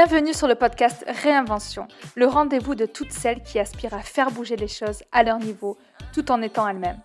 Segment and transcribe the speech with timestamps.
[0.00, 4.54] Bienvenue sur le podcast Réinvention, le rendez-vous de toutes celles qui aspirent à faire bouger
[4.54, 5.76] les choses à leur niveau
[6.12, 7.00] tout en étant elles-mêmes.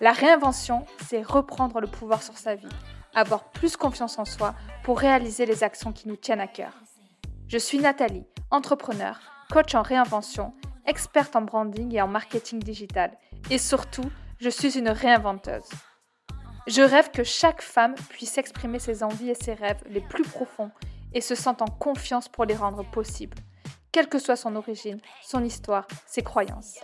[0.00, 2.70] La réinvention, c'est reprendre le pouvoir sur sa vie,
[3.14, 6.72] avoir plus confiance en soi pour réaliser les actions qui nous tiennent à cœur.
[7.48, 9.20] Je suis Nathalie, entrepreneur,
[9.52, 10.54] coach en réinvention,
[10.86, 13.10] experte en branding et en marketing digital,
[13.50, 14.10] et surtout,
[14.40, 15.68] je suis une réinventeuse.
[16.66, 20.70] Je rêve que chaque femme puisse exprimer ses envies et ses rêves les plus profonds
[21.16, 23.38] et se sent en confiance pour les rendre possibles,
[23.90, 26.78] quelle que soit son origine, son histoire, ses croyances.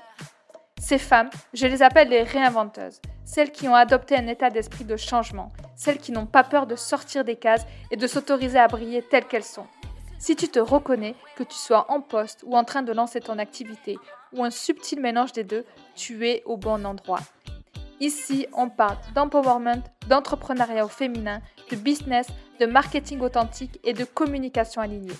[0.80, 4.96] Ces femmes, je les appelle les réinventeuses, celles qui ont adopté un état d'esprit de
[4.96, 9.02] changement, celles qui n'ont pas peur de sortir des cases et de s'autoriser à briller
[9.02, 9.66] telles qu'elles sont.
[10.18, 13.38] Si tu te reconnais, que tu sois en poste ou en train de lancer ton
[13.38, 13.98] activité,
[14.32, 17.20] ou un subtil mélange des deux, tu es au bon endroit.
[18.00, 22.26] Ici, on parle d'empowerment, d'entrepreneuriat au féminin, de business,
[22.60, 25.14] de marketing authentique et de communication alignée.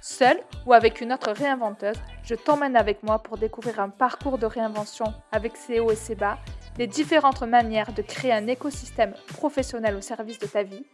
[0.00, 4.46] Seule ou avec une autre réinventeuse, je t'emmène avec moi pour découvrir un parcours de
[4.46, 6.38] réinvention avec ses hauts et ses bas,
[6.78, 10.84] les différentes manières de créer un écosystème professionnel au service de ta vie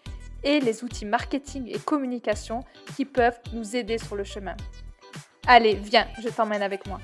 [0.45, 2.61] et les outils marketing et communication
[2.97, 4.57] qui peuvent nous aider sur le chemin.
[5.47, 7.01] Allez, viens, je t'emmène avec moi.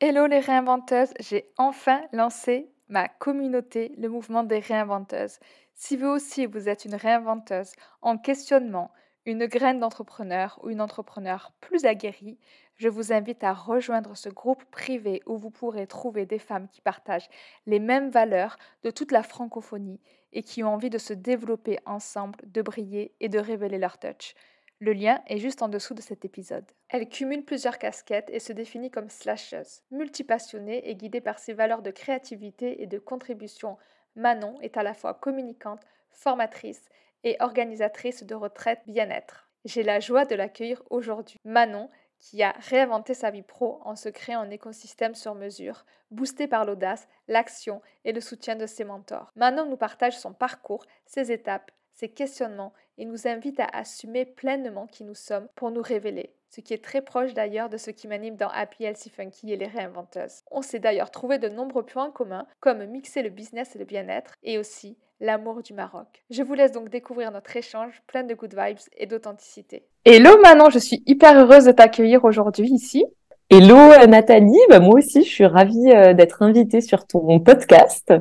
[0.00, 5.38] Hello les réinventeuses, j'ai enfin lancé ma communauté, le mouvement des réinventeuses.
[5.74, 7.72] Si vous aussi vous êtes une réinventeuse
[8.02, 8.90] en questionnement,
[9.24, 12.38] une graine d'entrepreneur ou une entrepreneur plus aguerrie,
[12.76, 16.80] je vous invite à rejoindre ce groupe privé où vous pourrez trouver des femmes qui
[16.80, 17.28] partagent
[17.66, 20.00] les mêmes valeurs de toute la francophonie
[20.32, 24.34] et qui ont envie de se développer ensemble, de briller et de révéler leur touch.
[24.78, 26.70] Le lien est juste en dessous de cet épisode.
[26.90, 29.80] Elle cumule plusieurs casquettes et se définit comme slasheuse.
[29.90, 33.78] Multipassionnée et guidée par ses valeurs de créativité et de contribution,
[34.16, 36.82] Manon est à la fois communicante, formatrice
[37.24, 39.48] et organisatrice de retraite bien-être.
[39.64, 41.38] J'ai la joie de l'accueillir aujourd'hui.
[41.44, 41.88] Manon
[42.26, 46.64] qui a réinventé sa vie pro en se créant un écosystème sur mesure, boosté par
[46.64, 49.30] l'audace, l'action et le soutien de ses mentors.
[49.36, 54.88] Manon nous partage son parcours, ses étapes, ses questionnements et nous invite à assumer pleinement
[54.88, 58.08] qui nous sommes pour nous révéler, ce qui est très proche d'ailleurs de ce qui
[58.08, 60.42] m'anime dans Happy Healthy Funky et les réinventeuses.
[60.50, 64.34] On s'est d'ailleurs trouvé de nombreux points communs, comme mixer le business et le bien-être,
[64.42, 66.06] et aussi l'amour du Maroc.
[66.30, 69.84] Je vous laisse donc découvrir notre échange plein de good vibes et d'authenticité.
[70.04, 73.04] Hello Manon, je suis hyper heureuse de t'accueillir aujourd'hui ici.
[73.48, 78.12] Hello euh, Nathalie, bah, moi aussi je suis ravie euh, d'être invitée sur ton podcast.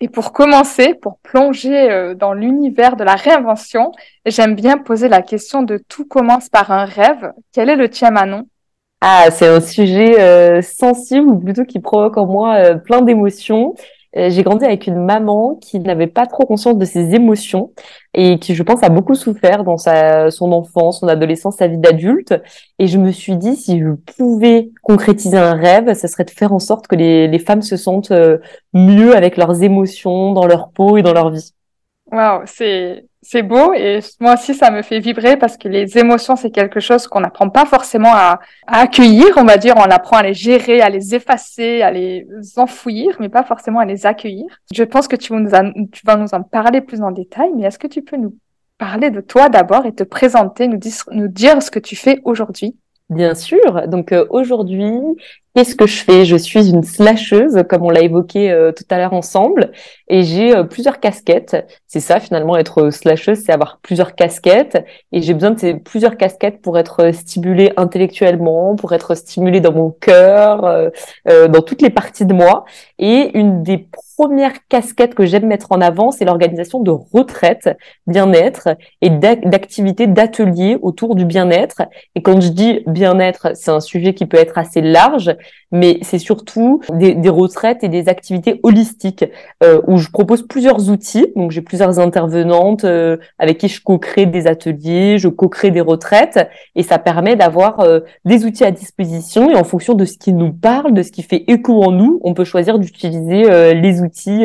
[0.00, 3.92] Et pour commencer, pour plonger euh, dans l'univers de la réinvention,
[4.26, 7.32] j'aime bien poser la question de tout commence par un rêve.
[7.52, 8.48] Quel est le tien Manon?
[9.00, 13.74] Ah, c'est un sujet sensible ou plutôt qui provoque en moi plein d'émotions.
[14.16, 17.72] Euh, j'ai grandi avec une maman qui n'avait pas trop conscience de ses émotions
[18.14, 21.78] et qui, je pense, a beaucoup souffert dans sa, son enfance, son adolescence, sa vie
[21.78, 22.34] d'adulte.
[22.78, 26.52] Et je me suis dit, si je pouvais concrétiser un rêve, ce serait de faire
[26.52, 28.38] en sorte que les, les femmes se sentent euh,
[28.74, 31.52] mieux avec leurs émotions, dans leur peau et dans leur vie.
[32.10, 36.34] Waouh, c'est c'est beau et moi aussi ça me fait vibrer parce que les émotions
[36.34, 40.22] c'est quelque chose qu'on n'apprend pas forcément à, accueillir, on va dire, on apprend à
[40.24, 44.46] les gérer, à les effacer, à les enfouir, mais pas forcément à les accueillir.
[44.74, 48.02] Je pense que tu vas nous, en parler plus en détail, mais est-ce que tu
[48.02, 48.36] peux nous
[48.76, 52.20] parler de toi d'abord et te présenter, nous dire, nous dire ce que tu fais
[52.24, 52.76] aujourd'hui?
[53.08, 53.86] Bien sûr.
[53.88, 54.90] Donc euh, aujourd'hui,
[55.54, 56.24] Qu'est-ce que je fais?
[56.24, 59.72] Je suis une slasheuse, comme on l'a évoqué euh, tout à l'heure ensemble,
[60.12, 61.66] et j'ai euh, plusieurs casquettes.
[61.86, 66.18] C'est ça finalement, être slasheuse, c'est avoir plusieurs casquettes, et j'ai besoin de ces plusieurs
[66.18, 71.88] casquettes pour être stimulée intellectuellement, pour être stimulée dans mon cœur, euh, dans toutes les
[71.88, 72.66] parties de moi.
[72.98, 77.70] Et une des premières casquettes que j'aime mettre en avant, c'est l'organisation de retraites,
[78.06, 78.68] bien-être
[79.00, 81.82] et d'activités, d'ateliers autour du bien-être.
[82.14, 85.34] Et quand je dis bien-être, c'est un sujet qui peut être assez large
[85.72, 89.24] mais c'est surtout des, des, retraites et des activités holistiques
[89.64, 91.26] euh, où je propose plusieurs outils.
[91.36, 96.48] Donc j'ai plusieurs intervenantes euh, avec qui je co-crée des ateliers, je co-crée des retraites
[96.74, 100.32] et ça permet d'avoir euh, des outils à disposition et en fonction de ce qui
[100.32, 104.44] nous parle, de ce qui fait écho en nous, on peut choisir d'utiliser les outils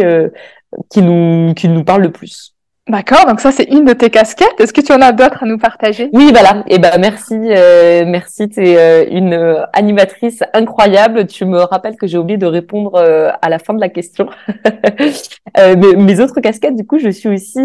[0.90, 2.57] qui nous qui nous parlent le plus.
[2.90, 4.60] D'accord, donc ça c'est une de tes casquettes.
[4.60, 6.10] Est-ce que tu en as d'autres à nous partager?
[6.14, 6.64] Oui, voilà.
[6.68, 8.48] Et eh ben merci, euh, merci.
[8.48, 11.28] Tu es euh, une euh, animatrice incroyable.
[11.28, 14.30] Tu me rappelles que j'ai oublié de répondre à la fin de la question.
[15.58, 17.60] mes, autres casquettes, du coup, je suis aussi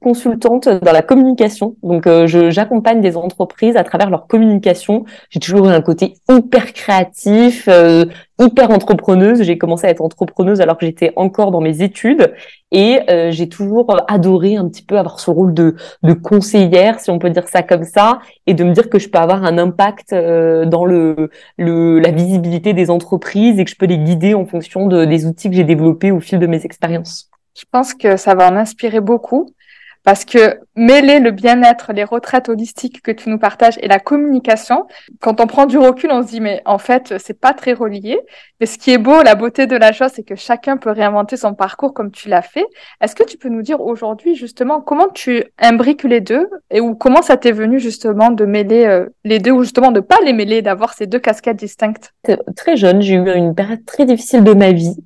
[0.00, 1.74] consultante dans la communication.
[1.82, 5.04] Donc, j'accompagne des entreprises à travers leur communication.
[5.30, 7.68] J'ai toujours eu un côté hyper créatif,
[8.40, 9.42] hyper entrepreneuse.
[9.42, 12.34] J'ai commencé à être entrepreneuse alors que j'étais encore dans mes études
[12.72, 15.76] et euh, j'ai toujours adoré un petit peu avoir ce rôle de,
[16.22, 19.18] conseillère, si on peut dire ça comme ça, et de me dire que je peux
[19.18, 23.86] avoir un impact euh, dans le, le, la visibilité des entreprises et que je peux
[23.86, 27.30] les guider en fonction de, des outils que j'ai développés au fil de mes expériences.
[27.58, 29.52] Je pense que ça va en inspirer beaucoup.
[30.02, 34.86] Parce que mêler le bien-être, les retraites holistiques que tu nous partages et la communication,
[35.20, 38.18] quand on prend du recul, on se dit, mais en fait, c'est pas très relié.
[38.60, 41.36] Mais ce qui est beau, la beauté de la chose, c'est que chacun peut réinventer
[41.36, 42.64] son parcours comme tu l'as fait.
[43.02, 46.94] Est-ce que tu peux nous dire aujourd'hui, justement, comment tu imbriques les deux et ou
[46.94, 50.32] comment ça t'est venu, justement, de mêler euh, les deux ou justement de pas les
[50.32, 52.14] mêler, d'avoir ces deux casquettes distinctes?
[52.56, 54.96] Très jeune, j'ai eu une période très difficile de ma vie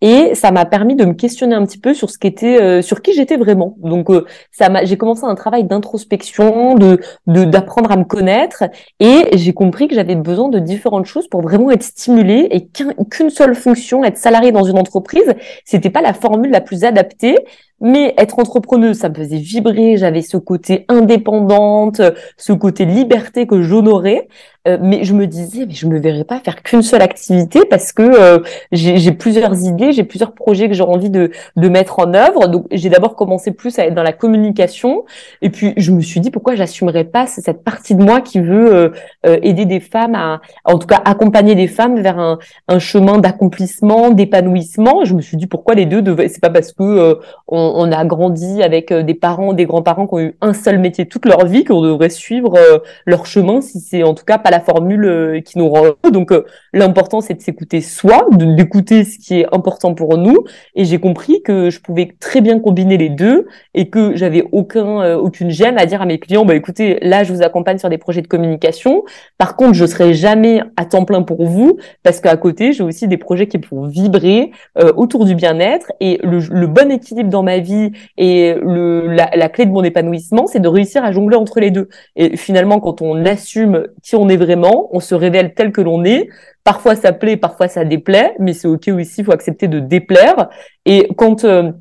[0.00, 3.02] et ça m'a permis de me questionner un petit peu sur ce qu'était, euh, sur
[3.02, 3.76] qui j'étais vraiment.
[3.78, 8.64] Donc euh, ça m'a, j'ai commencé un travail d'introspection, de, d'apprendre à me connaître,
[9.00, 13.30] et j'ai compris que j'avais besoin de différentes choses pour vraiment être stimulée et qu'une
[13.30, 17.38] seule fonction, être salarié dans une entreprise, c'était pas la formule la plus adaptée.
[17.80, 19.96] Mais être entrepreneuse, ça me faisait vibrer.
[19.96, 22.00] J'avais ce côté indépendante,
[22.36, 24.28] ce côté liberté que j'honorais.
[24.66, 27.92] Euh, mais je me disais, mais je me verrais pas faire qu'une seule activité parce
[27.92, 28.38] que euh,
[28.72, 32.48] j'ai plusieurs idées, j'ai plusieurs projets que j'ai envie de, de mettre en œuvre.
[32.48, 35.04] Donc j'ai d'abord commencé plus à être dans la communication,
[35.42, 38.94] et puis je me suis dit pourquoi j'assumerais pas cette partie de moi qui veut
[39.26, 42.38] euh, aider des femmes à, en tout cas accompagner des femmes vers un,
[42.68, 45.04] un chemin d'accomplissement, d'épanouissement.
[45.04, 46.28] Je me suis dit pourquoi les deux devaient.
[46.28, 47.18] C'est pas parce que
[47.48, 51.06] on, on, a grandi avec des parents, des grands-parents qui ont eu un seul métier
[51.06, 52.58] toute leur vie qu'on devrait suivre
[53.06, 56.32] leur chemin si c'est en tout cas pas la formule euh, qui nous rend Donc
[56.32, 60.44] euh, l'important c'est de s'écouter soi, d'écouter ce qui est important pour nous.
[60.74, 65.02] Et j'ai compris que je pouvais très bien combiner les deux et que j'avais aucun
[65.02, 67.88] euh, aucune gêne à dire à mes clients bah écoutez là je vous accompagne sur
[67.88, 69.04] des projets de communication.
[69.38, 73.08] Par contre je serai jamais à temps plein pour vous parce qu'à côté j'ai aussi
[73.08, 74.50] des projets qui vont vibrer
[74.96, 79.82] autour du bien-être et le, bon équilibre dans ma vie et la clé de mon
[79.82, 81.88] épanouissement c'est de réussir à jongler entre les deux.
[82.16, 86.04] Et finalement quand on assume qui on est vraiment, on se révèle tel que l'on
[86.04, 86.28] est.
[86.64, 90.48] Parfois ça plaît, parfois ça déplaît, mais c'est ok aussi, il faut accepter de déplaire.
[90.86, 91.72] Et quand euh,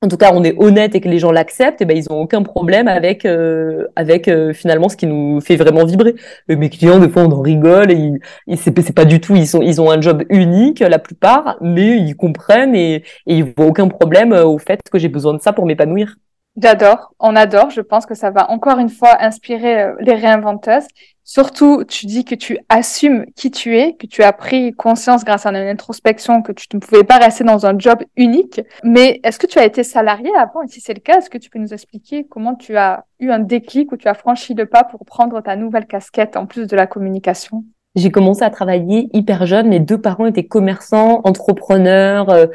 [0.00, 2.20] en tout cas, on est honnête et que les gens l'acceptent, et ben ils ont
[2.20, 6.14] aucun problème avec euh, avec euh, finalement ce qui nous fait vraiment vibrer.
[6.48, 8.12] mes clients, des fois, on en rigole et
[8.46, 9.34] ils, c'est pas du tout.
[9.34, 13.44] Ils sont ils ont un job unique la plupart, mais ils comprennent et, et ils
[13.56, 16.14] voient aucun problème au fait que j'ai besoin de ça pour m'épanouir.
[16.60, 17.70] J'adore, on adore.
[17.70, 20.86] Je pense que ça va encore une fois inspirer les réinventeuses
[21.30, 25.44] Surtout, tu dis que tu assumes qui tu es, que tu as pris conscience grâce
[25.44, 28.62] à une introspection que tu ne pouvais pas rester dans un job unique.
[28.82, 30.62] Mais est-ce que tu as été salarié avant?
[30.62, 33.30] Et si c'est le cas, est-ce que tu peux nous expliquer comment tu as eu
[33.30, 36.66] un déclic ou tu as franchi le pas pour prendre ta nouvelle casquette en plus
[36.66, 37.62] de la communication?
[37.94, 39.68] J'ai commencé à travailler hyper jeune.
[39.68, 42.30] Mes deux parents étaient commerçants, entrepreneurs.
[42.30, 42.46] Euh,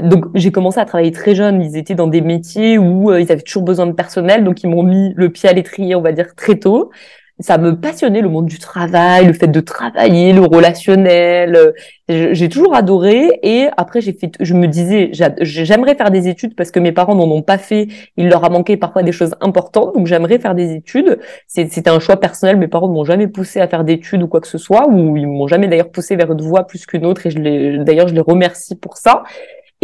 [0.00, 1.60] donc j'ai commencé à travailler très jeune.
[1.60, 4.70] Ils étaient dans des métiers où euh, ils avaient toujours besoin de personnel, donc ils
[4.70, 6.90] m'ont mis le pied à l'étrier, on va dire très tôt
[7.42, 11.74] ça me passionnait le monde du travail, le fait de travailler, le relationnel.
[12.08, 13.40] J'ai toujours adoré.
[13.42, 15.10] Et après, j'ai fait, je me disais,
[15.40, 17.88] j'aimerais faire des études parce que mes parents n'en ont pas fait.
[18.16, 19.94] Il leur a manqué parfois des choses importantes.
[19.94, 21.18] Donc, j'aimerais faire des études.
[21.46, 22.56] C'était un choix personnel.
[22.56, 25.16] Mes parents ne m'ont jamais poussé à faire d'études ou quoi que ce soit, ou
[25.16, 27.26] ils m'ont jamais d'ailleurs poussé vers une voie plus qu'une autre.
[27.26, 29.24] Et je d'ailleurs, je les remercie pour ça.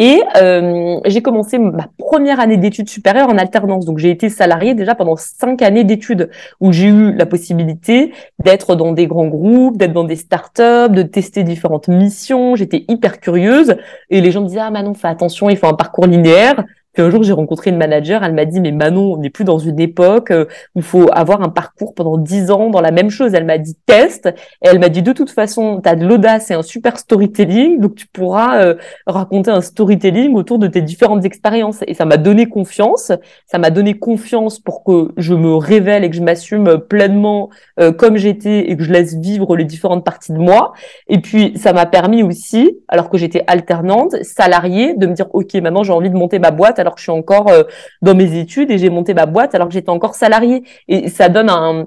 [0.00, 3.84] Et euh, j'ai commencé ma première année d'études supérieures en alternance.
[3.84, 8.76] Donc j'ai été salariée déjà pendant cinq années d'études où j'ai eu la possibilité d'être
[8.76, 12.54] dans des grands groupes, d'être dans des startups, de tester différentes missions.
[12.54, 13.74] J'étais hyper curieuse
[14.08, 16.64] et les gens me disaient ah Manon fais attention, il faut un parcours linéaire.
[16.98, 19.44] Puis un jour, j'ai rencontré une manager, elle m'a dit, mais Manon, on n'est plus
[19.44, 22.90] dans une époque euh, où il faut avoir un parcours pendant dix ans dans la
[22.90, 23.34] même chose.
[23.34, 24.26] Elle m'a dit, test.
[24.26, 27.78] Et elle m'a dit, de toute façon, tu as de l'audace et un super storytelling,
[27.78, 28.74] donc tu pourras euh,
[29.06, 31.84] raconter un storytelling autour de tes différentes expériences.
[31.86, 33.12] Et ça m'a donné confiance.
[33.46, 37.92] Ça m'a donné confiance pour que je me révèle et que je m'assume pleinement euh,
[37.92, 40.72] comme j'étais et que je laisse vivre les différentes parties de moi.
[41.06, 45.54] Et puis, ça m'a permis aussi, alors que j'étais alternante, salariée, de me dire, OK,
[45.54, 47.64] maintenant j'ai envie de monter ma boîte que je suis encore euh,
[48.02, 50.62] dans mes études et j'ai monté ma boîte alors que j'étais encore salariée.
[50.88, 51.86] Et ça donne un,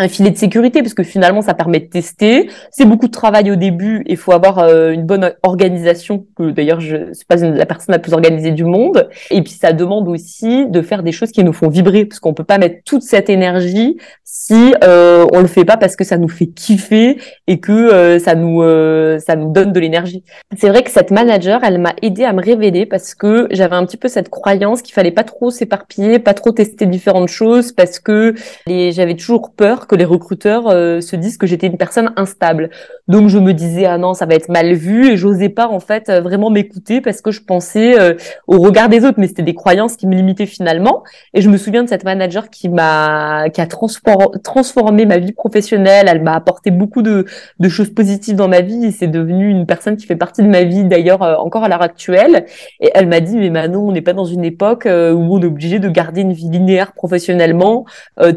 [0.00, 2.50] un filet de sécurité parce que finalement ça permet de tester.
[2.70, 4.02] C'est beaucoup de travail au début.
[4.06, 6.26] Il faut avoir euh, une bonne organisation.
[6.36, 9.08] Que d'ailleurs je suis pas la personne la plus organisée du monde.
[9.30, 12.34] Et puis ça demande aussi de faire des choses qui nous font vibrer parce qu'on
[12.34, 13.98] peut pas mettre toute cette énergie
[14.32, 18.20] si euh, on le fait pas parce que ça nous fait kiffer et que euh,
[18.20, 20.22] ça nous euh, ça nous donne de l'énergie.
[20.56, 23.84] C'est vrai que cette manager, elle m'a aidé à me révéler parce que j'avais un
[23.84, 27.98] petit peu cette croyance qu'il fallait pas trop s'éparpiller, pas trop tester différentes choses parce
[27.98, 28.34] que
[28.66, 32.70] j'avais toujours peur que les recruteurs euh, se disent que j'étais une personne instable.
[33.08, 35.80] Donc je me disais ah non ça va être mal vu et j'osais pas en
[35.80, 38.14] fait euh, vraiment m'écouter parce que je pensais euh,
[38.46, 41.02] au regard des autres, mais c'était des croyances qui me limitaient finalement.
[41.34, 46.06] Et je me souviens de cette manager qui m'a qui a transformé ma vie professionnelle.
[46.08, 47.24] Elle m'a apporté beaucoup de,
[47.58, 50.48] de choses positives dans ma vie et c'est devenu une personne qui fait partie de
[50.48, 52.46] ma vie d'ailleurs encore à l'heure actuelle.
[52.78, 54.88] Et elle m'a dit mais Manon on n'est pas dans une époque où
[55.34, 57.86] on est obligé de garder une vie linéaire professionnellement.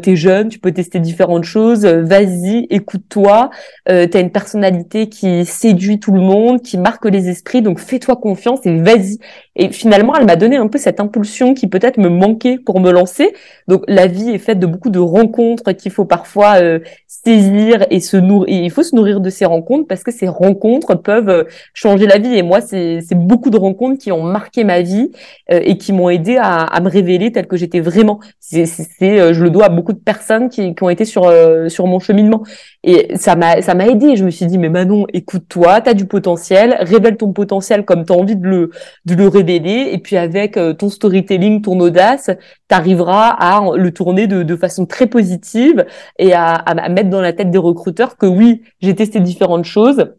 [0.02, 3.50] T'es jeune, tu peux tester différentes chose, euh, vas-y, écoute-toi,
[3.88, 7.78] euh, tu as une personnalité qui séduit tout le monde, qui marque les esprits, donc
[7.78, 9.18] fais-toi confiance et vas-y.
[9.56, 12.90] Et finalement, elle m'a donné un peu cette impulsion qui peut-être me manquait pour me
[12.90, 13.32] lancer.
[13.68, 18.00] Donc la vie est faite de beaucoup de rencontres qu'il faut parfois euh, saisir et
[18.00, 18.64] se nourrir.
[18.64, 22.18] il faut se nourrir de ces rencontres parce que ces rencontres peuvent euh, changer la
[22.18, 22.34] vie.
[22.36, 25.12] Et moi, c'est beaucoup de rencontres qui ont marqué ma vie
[25.48, 28.20] et qui m'ont aidé à, me révéler telle que j'étais vraiment.
[28.50, 31.30] Je le dois à beaucoup de personnes qui ont été sur
[31.68, 32.42] sur mon cheminement.
[32.82, 34.16] Et ça m'a ça m'a aidé.
[34.16, 38.04] Je me suis dit mais Manon, écoute-toi, tu as du potentiel, révèle ton potentiel comme
[38.04, 38.70] tu as envie de le
[39.06, 42.30] de le révéler et puis avec euh, ton storytelling, ton audace,
[42.68, 45.86] tu arriveras à le tourner de, de façon très positive
[46.18, 50.14] et à, à mettre dans la tête des recruteurs que oui, j'ai testé différentes choses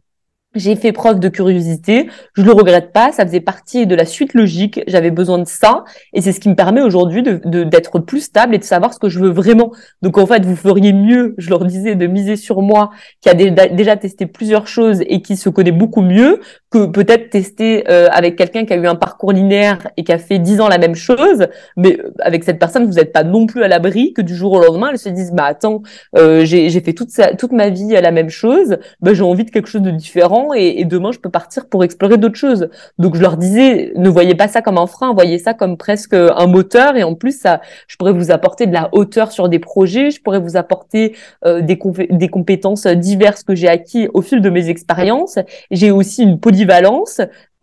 [0.55, 4.33] j'ai fait preuve de curiosité, je le regrette pas, ça faisait partie de la suite
[4.33, 5.83] logique, j'avais besoin de ça,
[6.13, 8.99] et c'est ce qui me permet aujourd'hui de d'être plus stable et de savoir ce
[8.99, 9.71] que je veux vraiment.
[10.01, 13.33] Donc en fait, vous feriez mieux, je leur disais, de miser sur moi, qui a
[13.33, 16.39] déjà testé plusieurs choses et qui se connaît beaucoup mieux,
[16.75, 20.17] que peut-être tester euh, avec quelqu'un qui a eu un parcours linéaire et qui a
[20.17, 23.45] fait dix ans la même chose, mais euh, avec cette personne, vous n'êtes pas non
[23.45, 25.83] plus à l'abri que du jour au lendemain, elle se dise, bah attends,
[26.17, 29.69] euh, j'ai fait toute, toute ma vie la même chose, bah, j'ai envie de quelque
[29.69, 32.67] chose de différent et, demain je peux partir pour explorer d'autres choses.
[32.99, 36.13] Donc je leur disais, ne voyez pas ça comme un frein, voyez ça comme presque
[36.13, 39.59] un moteur et en plus ça, je pourrais vous apporter de la hauteur sur des
[39.59, 41.15] projets, je pourrais vous apporter
[41.45, 41.79] euh, des,
[42.09, 45.39] des compétences diverses que j'ai acquis au fil de mes expériences.
[45.71, 46.64] J'ai aussi une polyvalence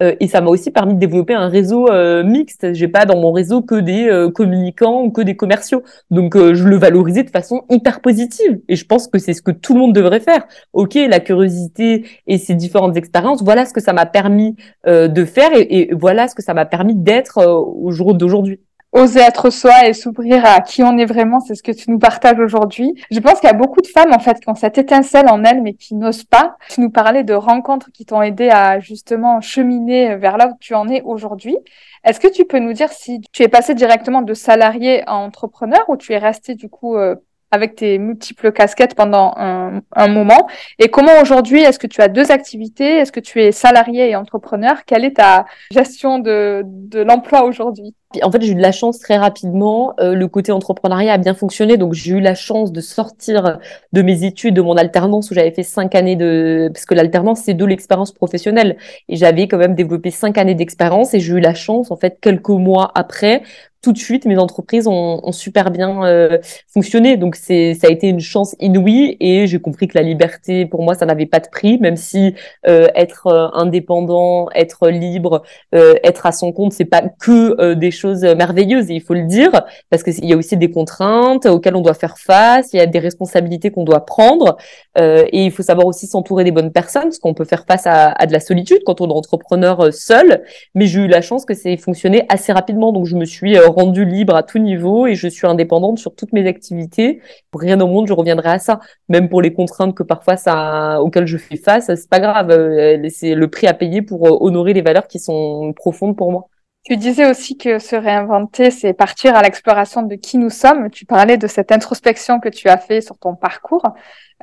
[0.03, 2.73] euh, et ça m'a aussi permis de développer un réseau euh, mixte.
[2.75, 5.83] J'ai pas dans mon réseau que des euh, communicants ou que des commerciaux.
[6.11, 8.61] Donc je le valorisais de façon hyper positive.
[8.69, 10.45] Et je pense que c'est ce que tout le monde devrait faire.
[10.73, 14.57] Ok, la curiosité et ces différentes expériences, voilà ce que ça m'a permis
[14.87, 18.61] de faire et, et, voilà ce que ça m'a permis d'être au jour d'aujourd'hui
[18.93, 21.99] oser être soi et s'ouvrir à qui on est vraiment, c'est ce que tu nous
[21.99, 22.95] partages aujourd'hui.
[23.11, 25.43] Je pense qu'il y a beaucoup de femmes en fait qui ont cette étincelle en
[25.45, 26.57] elles mais qui n'osent pas.
[26.69, 30.75] Tu nous parlais de rencontres qui t'ont aidé à justement cheminer vers là où tu
[30.75, 31.57] en es aujourd'hui.
[32.05, 35.85] Est-ce que tu peux nous dire si tu es passé directement de salarié à entrepreneur
[35.89, 37.15] ou tu es resté du coup euh,
[37.53, 40.49] avec tes multiples casquettes pendant un, un moment.
[40.81, 42.97] Et comment aujourd'hui, est-ce que tu as deux activités?
[42.97, 44.85] Est-ce que tu es salarié et entrepreneur?
[44.85, 47.95] Quelle est ta gestion de, de l'emploi aujourd'hui?
[48.23, 49.95] En fait, j'ai eu de la chance très rapidement.
[49.99, 53.59] Euh, le côté entrepreneuriat a bien fonctionné, donc j'ai eu la chance de sortir
[53.93, 57.41] de mes études, de mon alternance où j'avais fait cinq années de, parce que l'alternance
[57.45, 58.77] c'est de l'expérience professionnelle,
[59.09, 62.19] et j'avais quand même développé cinq années d'expérience, et j'ai eu la chance en fait
[62.21, 63.43] quelques mois après
[63.83, 67.17] tout de suite, mes entreprises ont, ont super bien euh, fonctionné.
[67.17, 70.85] Donc, c'est, ça a été une chance inouïe et j'ai compris que la liberté, pour
[70.85, 72.35] moi, ça n'avait pas de prix, même si
[72.69, 78.23] euh, être euh, indépendant, être libre, être à son compte, c'est pas que des choses
[78.23, 78.91] merveilleuses.
[78.91, 79.51] Et il faut le dire
[79.91, 82.73] parce qu'il y a aussi des contraintes auxquelles on doit faire face.
[82.73, 84.57] Il y a des responsabilités qu'on doit prendre
[84.97, 88.11] et il faut savoir aussi s'entourer des bonnes personnes parce qu'on peut faire face à,
[88.11, 90.45] à, de la solitude quand on est entrepreneur seul.
[90.75, 94.05] Mais j'ai eu la chance que c'est fonctionné assez rapidement, donc je me suis rendue
[94.05, 97.21] libre à tout niveau et je suis indépendante sur toutes mes activités.
[97.55, 98.81] Rien au monde, je reviendrai à ça.
[99.09, 102.51] Même pour les contraintes que parfois ça, auxquelles je fais face, c'est pas grave.
[102.51, 106.31] Euh, c'est le prix à payer pour euh, honorer les valeurs qui sont profondes pour
[106.31, 106.49] moi.
[106.85, 110.91] Tu disais aussi que se réinventer, c'est partir à l'exploration de qui nous sommes.
[110.91, 113.85] Tu parlais de cette introspection que tu as fait sur ton parcours.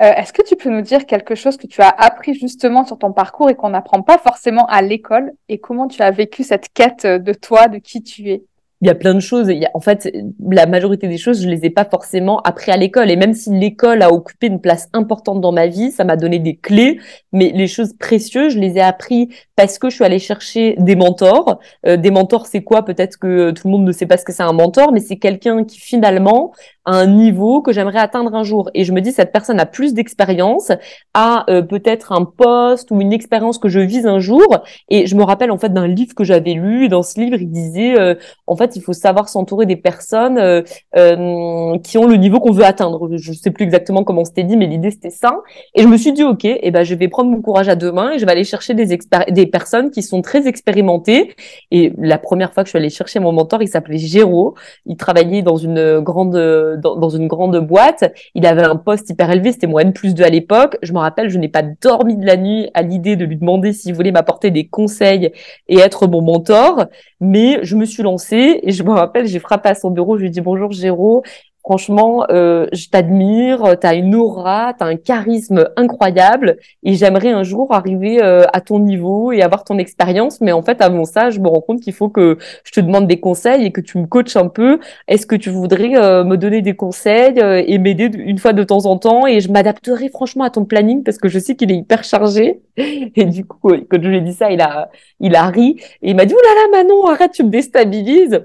[0.00, 2.98] Euh, est-ce que tu peux nous dire quelque chose que tu as appris justement sur
[2.98, 5.32] ton parcours et qu'on n'apprend pas forcément à l'école?
[5.50, 8.44] Et comment tu as vécu cette quête de toi, de qui tu es?
[8.80, 9.48] Il y a plein de choses.
[9.48, 10.10] Il y a, en fait,
[10.48, 13.10] la majorité des choses, je les ai pas forcément appris à l'école.
[13.10, 16.38] Et même si l'école a occupé une place importante dans ma vie, ça m'a donné
[16.38, 16.98] des clés.
[17.32, 20.96] Mais les choses précieuses, je les ai appris parce que je suis allée chercher des
[20.96, 21.60] mentors.
[21.86, 22.84] Euh, des mentors, c'est quoi?
[22.84, 25.18] Peut-être que tout le monde ne sait pas ce que c'est un mentor, mais c'est
[25.18, 26.52] quelqu'un qui finalement
[26.92, 28.70] un niveau que j'aimerais atteindre un jour.
[28.74, 30.72] Et je me dis, cette personne a plus d'expérience,
[31.14, 34.58] a euh, peut-être un poste ou une expérience que je vise un jour.
[34.88, 36.86] Et je me rappelle en fait d'un livre que j'avais lu.
[36.86, 38.14] Et dans ce livre, il disait, euh,
[38.46, 42.64] en fait, il faut savoir s'entourer des personnes euh, qui ont le niveau qu'on veut
[42.64, 43.08] atteindre.
[43.16, 45.40] Je sais plus exactement comment c'était dit, mais l'idée c'était ça.
[45.74, 47.76] Et je me suis dit, ok, et eh ben je vais prendre mon courage à
[47.76, 51.34] deux mains et je vais aller chercher des, des personnes qui sont très expérimentées.
[51.70, 54.54] Et la première fois que je suis allée chercher mon mentor, il s'appelait Géraud.
[54.86, 58.12] Il travaillait dans une grande dans, dans, une grande boîte.
[58.34, 60.76] Il avait un poste hyper élevé, c'était mon N plus 2 à l'époque.
[60.82, 63.72] Je me rappelle, je n'ai pas dormi de la nuit à l'idée de lui demander
[63.72, 65.32] s'il voulait m'apporter des conseils
[65.68, 66.86] et être mon mentor.
[67.20, 70.22] Mais je me suis lancée et je me rappelle, j'ai frappé à son bureau, je
[70.22, 71.22] lui ai dit bonjour Géraud,
[71.70, 77.30] Franchement, euh, je t'admire, tu as une aura, tu as un charisme incroyable et j'aimerais
[77.30, 80.40] un jour arriver euh, à ton niveau et avoir ton expérience.
[80.40, 83.06] Mais en fait, avant ça, je me rends compte qu'il faut que je te demande
[83.06, 84.80] des conseils et que tu me coaches un peu.
[85.06, 88.86] Est-ce que tu voudrais euh, me donner des conseils et m'aider une fois de temps
[88.86, 89.28] en temps?
[89.28, 92.62] Et je m'adapterai franchement à ton planning parce que je sais qu'il est hyper chargé.
[92.76, 96.10] Et du coup, quand je lui ai dit ça, il a, il a ri et
[96.10, 98.40] il m'a dit, oh là là, Manon, arrête, tu me déstabilises.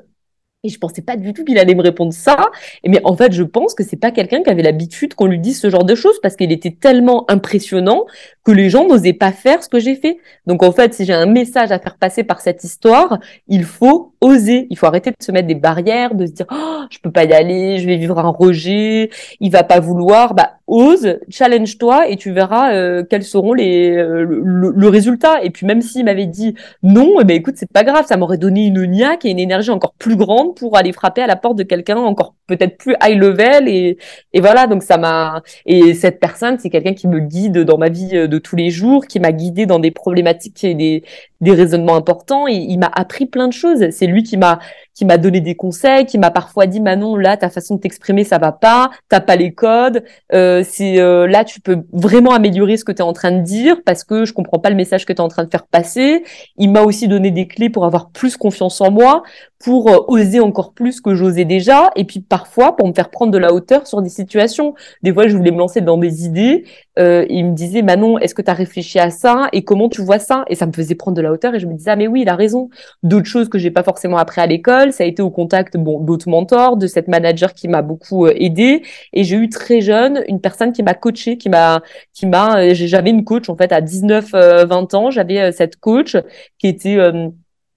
[0.65, 2.50] Et je pensais pas du tout qu'il allait me répondre ça.
[2.86, 5.60] Mais en fait, je pense que c'est pas quelqu'un qui avait l'habitude qu'on lui dise
[5.60, 8.05] ce genre de choses parce qu'il était tellement impressionnant
[8.43, 10.17] que les gens n'osaient pas faire ce que j'ai fait.
[10.48, 14.13] Donc en fait, si j'ai un message à faire passer par cette histoire, il faut
[14.22, 14.67] oser.
[14.69, 17.25] Il faut arrêter de se mettre des barrières, de se dire oh, je peux pas
[17.25, 20.34] y aller, je vais vivre un rejet, il va pas vouloir.
[20.34, 25.43] Bah ose, challenge-toi et tu verras euh, quels seront les euh, le, résultat.
[25.43, 28.38] Et puis même s'il m'avait dit non, eh ben écoute, c'est pas grave, ça m'aurait
[28.38, 31.57] donné une niaque et une énergie encore plus grande pour aller frapper à la porte
[31.57, 33.97] de quelqu'un encore peut-être plus high level et,
[34.33, 37.89] et voilà donc ça m'a et cette personne c'est quelqu'un qui me guide dans ma
[37.89, 41.03] vie euh, de tous les jours qui m'a guidé dans des problématiques et des
[41.42, 42.48] des raisonnements importants.
[42.48, 43.89] Et il m'a appris plein de choses.
[43.92, 44.60] C'est lui qui m'a
[44.94, 48.24] qui m'a donné des conseils qui m'a parfois dit Manon là ta façon de t'exprimer
[48.24, 48.92] ça va pas.
[49.10, 50.04] T'as pas les codes.
[50.34, 53.42] Euh, c'est euh, là tu peux vraiment améliorer ce que tu es en train de
[53.42, 55.68] dire parce que je comprends pas le message que tu es en train de faire
[55.68, 56.24] passer.
[56.58, 59.24] Il m'a aussi donné des clés pour avoir plus confiance en moi
[59.65, 63.32] pour euh, oser encore plus que j'osais déjà, et puis parfois pour me faire prendre
[63.32, 64.75] de la hauteur sur des situations.
[65.01, 66.65] Des fois, je voulais me lancer dans des idées,
[67.00, 70.04] euh, il me disait, Manon, est-ce que tu as réfléchi à ça et comment tu
[70.04, 70.46] vois ça?
[70.50, 72.22] Et ça me faisait prendre de la hauteur et je me disais, ah mais oui,
[72.22, 72.70] il a raison.
[73.03, 76.00] D'autres choses que j'ai pas forcément appris à l'école, ça a été au contact bon
[76.00, 80.24] d'autres mentors, de cette manager qui m'a beaucoup euh, aidé, et j'ai eu très jeune
[80.27, 81.81] une personne qui m'a coaché, qui m'a,
[82.14, 86.18] qui m'a, euh, j'avais une coach en fait à 19-20 ans, j'avais cette coach
[86.57, 86.98] qui était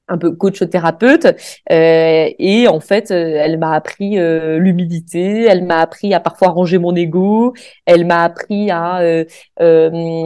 [0.08, 1.26] un peu coach thérapeute
[1.70, 6.48] euh, et en fait euh, elle m'a appris euh, l'humilité elle m'a appris à parfois
[6.48, 7.54] ranger mon ego
[7.86, 9.24] elle m'a appris à euh,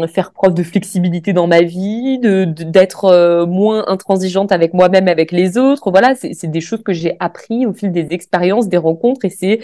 [0.07, 5.59] faire preuve de flexibilité dans ma vie de d'être moins intransigeante avec moi-même avec les
[5.59, 5.91] autres.
[5.91, 9.61] Voilà c'est des choses que j'ai appris au fil des expériences des rencontres et c'est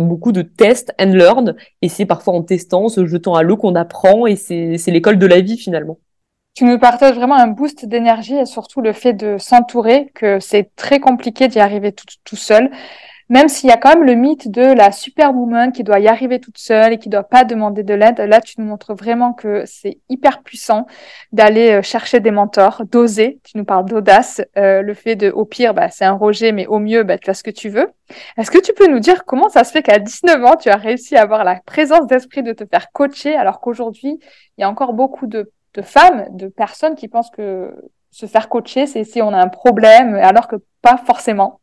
[0.00, 3.74] beaucoup de test and learn et c'est parfois en testant se jetant à l'eau qu'on
[3.74, 5.98] apprend et c'est c'est l'école de la vie finalement
[6.58, 10.74] tu nous partages vraiment un boost d'énergie et surtout le fait de s'entourer, que c'est
[10.74, 12.72] très compliqué d'y arriver tout, seul.
[13.28, 16.40] Même s'il y a quand même le mythe de la superwoman qui doit y arriver
[16.40, 19.62] toute seule et qui doit pas demander de l'aide, là tu nous montres vraiment que
[19.66, 20.86] c'est hyper puissant
[21.30, 23.38] d'aller euh, chercher des mentors, d'oser.
[23.44, 26.66] Tu nous parles d'audace, euh, le fait de, au pire, bah, c'est un rejet, mais
[26.66, 27.92] au mieux, bah, tu as ce que tu veux.
[28.36, 30.76] Est-ce que tu peux nous dire comment ça se fait qu'à 19 ans, tu as
[30.76, 34.18] réussi à avoir la présence d'esprit de te faire coacher alors qu'aujourd'hui,
[34.56, 37.74] il y a encore beaucoup de de femmes, de personnes qui pensent que
[38.10, 41.60] se faire coacher, c'est si on a un problème, alors que pas forcément.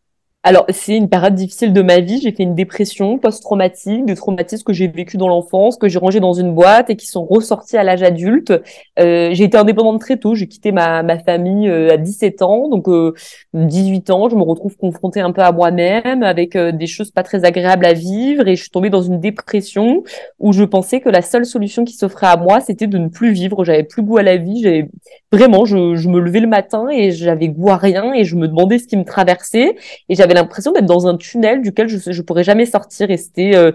[0.47, 2.21] Alors, c'est une période difficile de ma vie.
[2.21, 6.19] J'ai fait une dépression post-traumatique, des traumatismes que j'ai vécu dans l'enfance, que j'ai rangé
[6.19, 8.53] dans une boîte et qui sont ressortis à l'âge adulte.
[8.99, 10.35] Euh, j'ai été indépendante très tôt.
[10.35, 12.69] J'ai quitté ma, ma famille euh, à 17 ans.
[12.69, 13.15] Donc, euh,
[13.55, 17.23] 18 ans, je me retrouve confrontée un peu à moi-même avec euh, des choses pas
[17.23, 20.03] très agréables à vivre et je suis tombée dans une dépression
[20.37, 23.31] où je pensais que la seule solution qui s'offrait à moi, c'était de ne plus
[23.31, 23.63] vivre.
[23.63, 24.85] J'avais plus goût à la vie.
[25.35, 28.47] Vraiment, je, je me levais le matin et j'avais goût à rien et je me
[28.47, 29.75] demandais ce qui me traversait.
[30.09, 33.11] Et j'avais l'impression d'être dans un tunnel duquel je je pourrais jamais sortir.
[33.11, 33.71] Et c'était euh,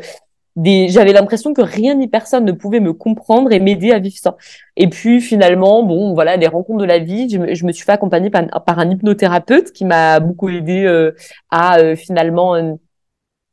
[0.56, 4.16] des j'avais l'impression que rien ni personne ne pouvait me comprendre et m'aider à vivre
[4.18, 4.36] ça.
[4.76, 7.84] Et puis finalement, bon voilà, les rencontres de la vie, je me, je me suis
[7.84, 11.12] fait accompagner par, par un hypnothérapeute qui m'a beaucoup aidé euh,
[11.50, 12.54] à euh, finalement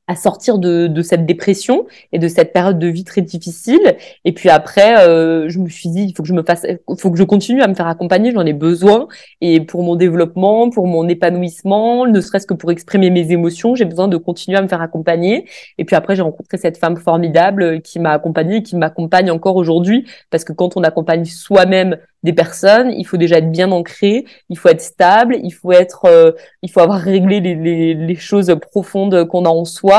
[0.07, 3.97] à sortir de, de, cette dépression et de cette période de vie très difficile.
[4.23, 6.65] Et puis après, euh, je me suis dit, il faut que je me fasse,
[6.97, 8.31] faut que je continue à me faire accompagner.
[8.31, 9.07] J'en ai besoin.
[9.41, 13.85] Et pour mon développement, pour mon épanouissement, ne serait-ce que pour exprimer mes émotions, j'ai
[13.85, 15.45] besoin de continuer à me faire accompagner.
[15.77, 19.57] Et puis après, j'ai rencontré cette femme formidable qui m'a accompagnée et qui m'accompagne encore
[19.57, 20.05] aujourd'hui.
[20.29, 24.57] Parce que quand on accompagne soi-même des personnes, il faut déjà être bien ancré, il
[24.57, 26.31] faut être stable, il faut être, euh,
[26.63, 29.96] il faut avoir réglé les, les, les choses profondes qu'on a en soi.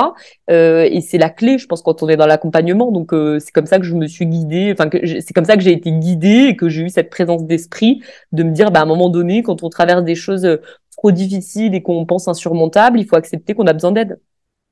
[0.51, 2.91] Euh, et c'est la clé, je pense, quand on est dans l'accompagnement.
[2.91, 5.63] Donc euh, c'est comme ça que je me suis guidée, enfin c'est comme ça que
[5.63, 8.83] j'ai été guidée et que j'ai eu cette présence d'esprit de me dire, bah, à
[8.83, 10.59] un moment donné, quand on traverse des choses
[10.97, 14.21] trop difficiles et qu'on pense insurmontables, il faut accepter qu'on a besoin d'aide.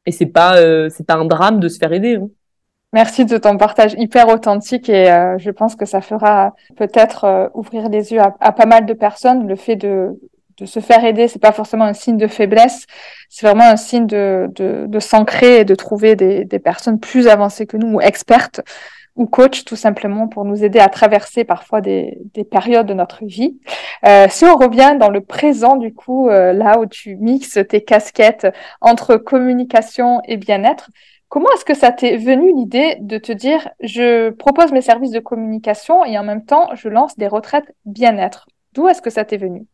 [0.07, 0.57] Et c'est pas,
[0.91, 2.17] c'est pas un drame de se faire aider.
[2.17, 2.29] Hein.
[2.93, 7.49] Merci de ton partage hyper authentique et euh, je pense que ça fera peut-être euh,
[7.53, 9.47] ouvrir les yeux à, pas mal de personnes.
[9.47, 10.19] Le fait de,
[10.59, 12.87] de se faire aider, c'est pas forcément un signe de faiblesse,
[13.29, 17.29] c'est vraiment un signe de, de, de s'ancrer et de trouver des, des, personnes plus
[17.29, 18.63] avancées que nous ou expertes
[19.17, 23.25] ou coach tout simplement pour nous aider à traverser parfois des, des périodes de notre
[23.25, 23.59] vie.
[24.07, 27.83] Euh, si on revient dans le présent, du coup, euh, là où tu mixes tes
[27.83, 28.47] casquettes
[28.81, 30.91] entre communication et bien-être,
[31.29, 35.19] Comment est-ce que ça t'est venu l'idée de te dire je propose mes services de
[35.19, 38.47] communication et en même temps je lance des retraites bien-être?
[38.75, 39.67] D'où est-ce que ça t'est venu?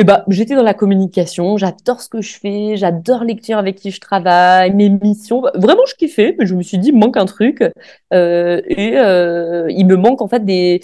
[0.00, 3.74] Eh ben, j'étais dans la communication, j'adore ce que je fais, j'adore les clients avec
[3.74, 5.42] qui je travaille, mes missions.
[5.56, 7.64] Vraiment, je kiffais, mais je me suis dit, il manque un truc.
[8.14, 10.82] Euh, et euh, il me manque en fait des,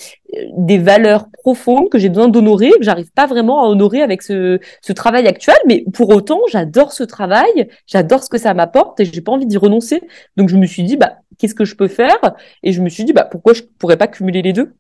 [0.57, 4.59] des valeurs profondes que j'ai besoin d'honorer, que j'arrive pas vraiment à honorer avec ce,
[4.83, 5.55] ce travail actuel.
[5.69, 9.47] Mais pour autant, j'adore ce travail, j'adore ce que ça m'apporte et j'ai pas envie
[9.47, 10.03] d'y renoncer.
[10.37, 12.19] Donc, je me suis dit, bah, qu'est-ce que je peux faire?
[12.65, 14.75] Et je me suis dit, bah, pourquoi je pourrais pas cumuler les deux?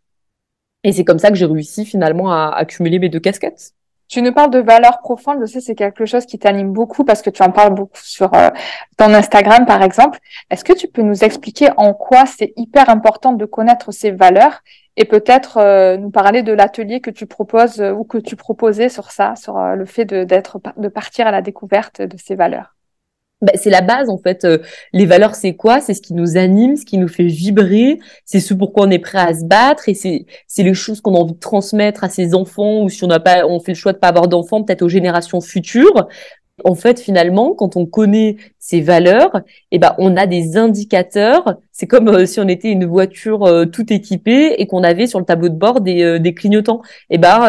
[0.82, 3.74] Et c'est comme ça que j'ai réussi finalement à cumuler mes deux casquettes.
[4.08, 7.22] Tu nous parles de valeurs profondes, je sais c'est quelque chose qui t'anime beaucoup parce
[7.22, 8.50] que tu en parles beaucoup sur euh,
[8.96, 10.18] ton Instagram par exemple.
[10.50, 14.60] Est-ce que tu peux nous expliquer en quoi c'est hyper important de connaître ces valeurs
[14.96, 18.88] et peut-être euh, nous parler de l'atelier que tu proposes euh, ou que tu proposais
[18.88, 22.73] sur ça, sur le fait d'être de partir à la découverte de ces valeurs?
[23.42, 24.44] Bah, c'est la base en fait.
[24.44, 24.58] Euh,
[24.92, 25.80] les valeurs, c'est quoi?
[25.80, 27.98] C'est ce qui nous anime, ce qui nous fait vibrer.
[28.24, 31.14] C'est ce pourquoi on est prêt à se battre et c'est c'est les choses qu'on
[31.14, 33.76] a envie de transmettre à ses enfants ou si on n'a pas, on fait le
[33.76, 36.08] choix de pas avoir d'enfants, peut-être aux générations futures.
[36.64, 41.56] En fait, finalement, quand on connaît ces valeurs, eh ben, on a des indicateurs.
[41.70, 45.18] C'est comme euh, si on était une voiture euh, tout équipée et qu'on avait sur
[45.18, 46.80] le tableau de bord des, des clignotants.
[47.10, 47.46] Eh ben,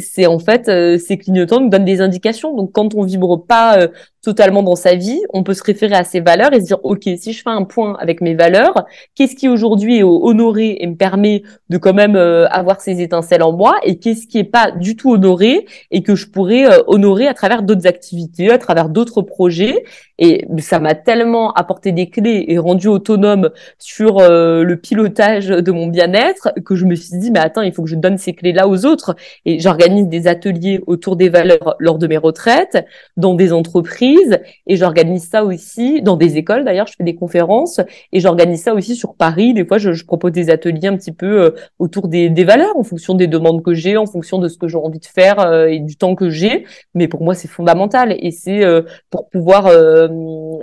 [0.00, 2.56] c'est en fait ces clignotants nous donnent des indications.
[2.56, 3.88] Donc, quand on vibre pas
[4.24, 7.02] totalement dans sa vie, on peut se référer à ses valeurs et se dire, OK,
[7.16, 10.96] si je fais un point avec mes valeurs, qu'est-ce qui aujourd'hui est honoré et me
[10.96, 14.70] permet de quand même euh, avoir ces étincelles en moi et qu'est-ce qui est pas
[14.70, 18.88] du tout honoré et que je pourrais euh, honorer à travers d'autres activités, à travers
[18.88, 19.84] d'autres projets.
[20.18, 25.72] Et ça m'a tellement apporté des clés et rendu autonome sur euh, le pilotage de
[25.72, 28.32] mon bien-être que je me suis dit, mais attends, il faut que je donne ces
[28.32, 29.16] clés-là aux autres.
[29.44, 32.84] Et j'organise des ateliers autour des valeurs lors de mes retraites,
[33.16, 37.80] dans des entreprises et j'organise ça aussi dans des écoles d'ailleurs je fais des conférences
[38.12, 41.12] et j'organise ça aussi sur Paris des fois je, je propose des ateliers un petit
[41.12, 44.48] peu euh, autour des, des, valeurs en fonction des demandes que j'ai en fonction de
[44.48, 46.64] ce que j'ai envie de faire euh, et du temps que j'ai
[46.94, 49.68] mais pour moi c'est fondamental et c'est euh, pour pouvoir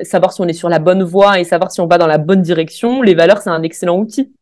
[0.03, 2.17] savoir si on est sur la bonne voie et savoir si on va dans la
[2.17, 4.33] bonne direction les valeurs c'est un excellent outil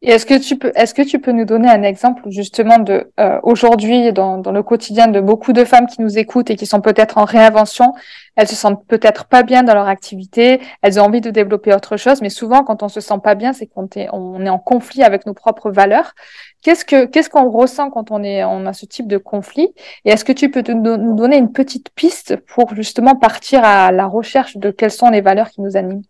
[0.00, 3.10] et est-ce que tu peux, est-ce que tu peux nous donner un exemple justement de
[3.18, 6.66] euh, aujourd'hui dans, dans le quotidien de beaucoup de femmes qui nous écoutent et qui
[6.66, 7.94] sont peut-être en réinvention,
[8.36, 11.96] elles se sentent peut-être pas bien dans leur activité, elles ont envie de développer autre
[11.96, 14.60] chose, mais souvent quand on se sent pas bien, c'est qu'on est, on est en
[14.60, 16.14] conflit avec nos propres valeurs.
[16.62, 19.74] Qu'est-ce que, qu'est-ce qu'on ressent quand on est, on a ce type de conflit?
[20.04, 24.06] Et est-ce que tu peux nous donner une petite piste pour justement partir à la
[24.06, 26.02] recherche de quelles sont les valeurs qui nous animent?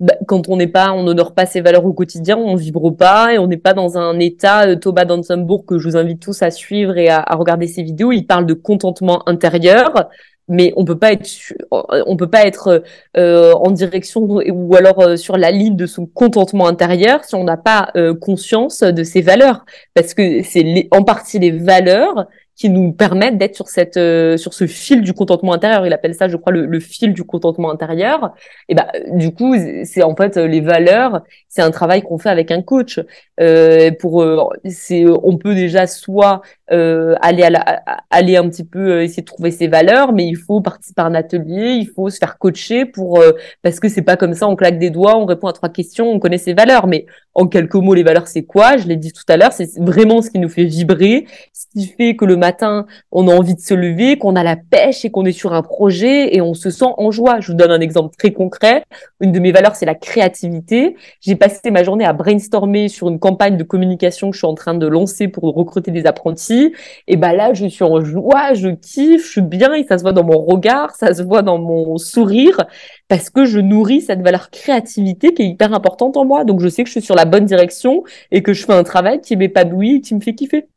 [0.00, 3.34] Bah, quand on n'est pas, on n'honore pas ses valeurs au quotidien, on vibre pas
[3.34, 4.66] et on n'est pas dans un état.
[4.66, 8.10] Euh, Toba Dansenbourg, que je vous invite tous à suivre et à, regarder ses vidéos,
[8.10, 10.08] il parle de contentement intérieur,
[10.48, 11.28] mais on peut pas être,
[11.70, 12.82] on peut pas être
[13.18, 17.44] euh, en direction ou alors euh, sur la ligne de son contentement intérieur si on
[17.44, 22.92] n'a pas conscience de ses valeurs, parce que c'est en partie les valeurs qui nous
[22.92, 25.86] permettent d'être sur cette euh, sur ce fil du contentement intérieur.
[25.86, 28.34] Il appelle ça, je crois, le, fil du contentement intérieur.
[28.68, 31.22] Et ben, du coup, c'est en fait les valeurs.
[31.48, 33.00] C'est un travail qu'on fait avec un coach.
[33.40, 39.02] Euh, pour, euh, c'est, on peut déjà soit aller à la, aller un petit peu
[39.02, 42.18] essayer de trouver ses valeurs, mais il faut participer à un atelier, il faut se
[42.18, 43.20] faire coacher pour
[43.62, 46.08] parce que c'est pas comme ça, on claque des doigts, on répond à trois questions,
[46.08, 46.86] on connaît ses valeurs.
[46.86, 48.76] Mais en quelques mots, les valeurs, c'est quoi?
[48.76, 51.86] Je l'ai dit tout à l'heure, c'est vraiment ce qui nous fait vibrer, ce qui
[51.86, 55.10] fait que le matin, on a envie de se lever, qu'on a la pêche et
[55.10, 57.38] qu'on est sur un projet et on se sent en joie.
[57.38, 58.84] Je vous donne un exemple très concret.
[59.20, 60.96] Une de mes valeurs, c'est la créativité.
[61.20, 64.54] J'ai passé ma journée à brainstormer sur une campagne de communication que je suis en
[64.54, 66.74] train de lancer pour recruter des apprentis.
[67.06, 70.02] Et ben là, je suis en joie, je kiffe, je suis bien et ça se
[70.02, 72.66] voit dans mon regard, ça se voit dans mon sourire
[73.08, 76.44] parce que je nourris cette valeur créativité qui est hyper importante en moi.
[76.44, 78.84] Donc je sais que je suis sur la bonne direction et que je fais un
[78.84, 80.69] travail qui m'épanouit, qui me fait kiffer.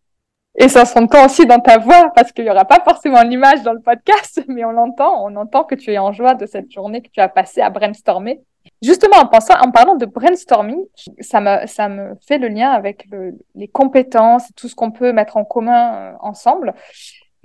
[0.56, 3.74] Et ça s'entend aussi dans ta voix, parce qu'il n'y aura pas forcément l'image dans
[3.74, 7.02] le podcast, mais on l'entend, on entend que tu es en joie de cette journée
[7.02, 8.42] que tu as passée à brainstormer.
[8.82, 10.80] Justement, en, pensant, en parlant de brainstorming,
[11.20, 13.08] ça me, ça me fait le lien avec
[13.56, 16.74] les compétences, tout ce qu'on peut mettre en commun euh, ensemble.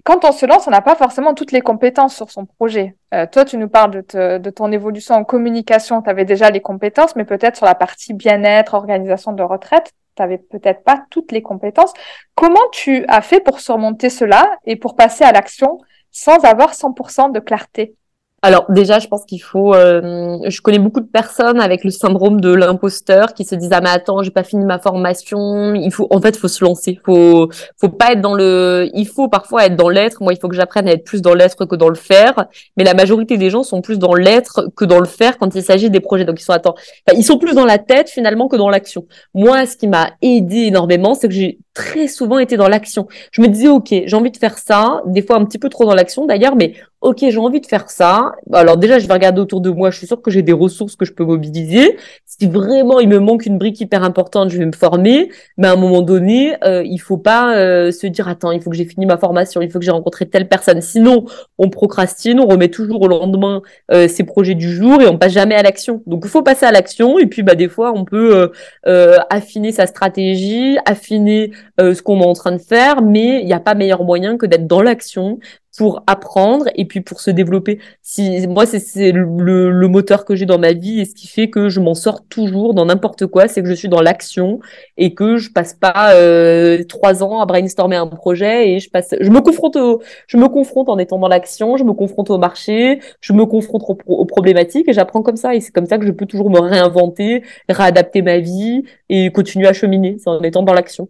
[0.04, 2.94] Quand on se lance, on n'a pas forcément toutes les compétences sur son projet.
[3.14, 6.60] Euh, toi, tu nous parles de, de ton évolution en communication, tu avais déjà les
[6.60, 11.32] compétences, mais peut-être sur la partie bien-être, organisation de retraite, tu n'avais peut-être pas toutes
[11.32, 11.92] les compétences.
[12.34, 15.78] Comment tu as fait pour surmonter cela et pour passer à l'action
[16.10, 17.94] sans avoir 100% de clarté?
[18.40, 19.74] Alors déjà, je pense qu'il faut.
[19.74, 23.80] Euh, je connais beaucoup de personnes avec le syndrome de l'imposteur qui se disent ah
[23.80, 25.74] mais attends, j'ai pas fini ma formation.
[25.74, 27.00] Il faut en fait, faut se lancer.
[27.04, 27.48] Faut
[27.80, 28.90] faut pas être dans le.
[28.94, 30.22] Il faut parfois être dans l'être.
[30.22, 32.46] Moi, il faut que j'apprenne à être plus dans l'être que dans le faire.
[32.76, 35.62] Mais la majorité des gens sont plus dans l'être que dans le faire quand il
[35.62, 36.24] s'agit des projets.
[36.24, 36.76] Donc ils sont attends.
[37.16, 39.04] ils sont plus dans la tête finalement que dans l'action.
[39.34, 43.06] Moi, ce qui m'a aidé énormément, c'est que j'ai très souvent été dans l'action.
[43.30, 45.00] Je me disais ok, j'ai envie de faire ça.
[45.06, 47.88] Des fois un petit peu trop dans l'action d'ailleurs, mais ok, j'ai envie de faire
[47.88, 48.32] ça.
[48.52, 49.90] Alors déjà, je vais regarder autour de moi.
[49.90, 51.96] Je suis sûre que j'ai des ressources que je peux mobiliser.
[52.24, 55.30] Si vraiment il me manque une brique hyper importante, je vais me former.
[55.56, 58.70] Mais à un moment donné, euh, il faut pas euh, se dire attends, il faut
[58.70, 60.80] que j'ai fini ma formation, il faut que j'ai rencontré telle personne.
[60.80, 61.26] Sinon,
[61.58, 63.62] on procrastine, on remet toujours au lendemain
[63.92, 66.02] euh, ses projets du jour et on passe jamais à l'action.
[66.06, 67.20] Donc il faut passer à l'action.
[67.20, 68.50] Et puis bah des fois, on peut
[68.86, 73.52] euh, affiner sa stratégie, affiner ce qu'on est en train de faire, mais il n'y
[73.52, 75.38] a pas meilleur moyen que d'être dans l'action,
[75.78, 77.78] pour apprendre et puis pour se développer.
[78.02, 81.50] Si moi c'est le, le, moteur que j'ai dans ma vie et ce qui fait
[81.50, 84.58] que je m'en sors toujours dans n'importe quoi, c'est que je suis dans l'action
[84.96, 89.14] et que je passe pas euh, trois ans à brainstormer un projet et je passe,
[89.20, 92.38] je me confronte au, je me confronte en étant dans l'action, je me confronte au
[92.38, 95.98] marché, je me confronte aux, aux problématiques et j'apprends comme ça et c'est comme ça
[95.98, 100.64] que je peux toujours me réinventer, réadapter ma vie et continuer à cheminer, en étant
[100.64, 101.08] dans l'action.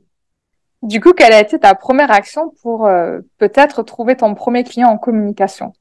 [0.83, 4.89] Du coup, quelle a été ta première action pour euh, peut-être trouver ton premier client
[4.89, 5.73] en communication?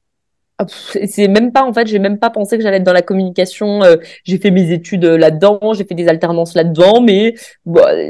[0.66, 3.84] C'est même pas en fait j'ai même pas pensé que j'allais être dans la communication
[3.84, 7.34] euh, j'ai fait mes études euh, là-dedans j'ai fait des alternances là-dedans mais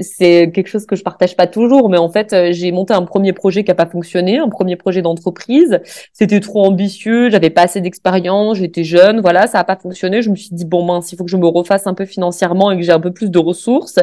[0.00, 3.02] c'est quelque chose que je partage pas toujours mais en fait euh, j'ai monté un
[3.02, 5.80] premier projet qui a pas fonctionné un premier projet d'entreprise.
[6.14, 10.22] C'était trop ambitieux j'avais pas assez d'expérience j'étais jeune voilà ça a pas fonctionné.
[10.22, 12.70] Je me suis dit bon mince il faut que je me refasse un peu financièrement
[12.70, 13.98] et que j'ai un peu plus de ressources.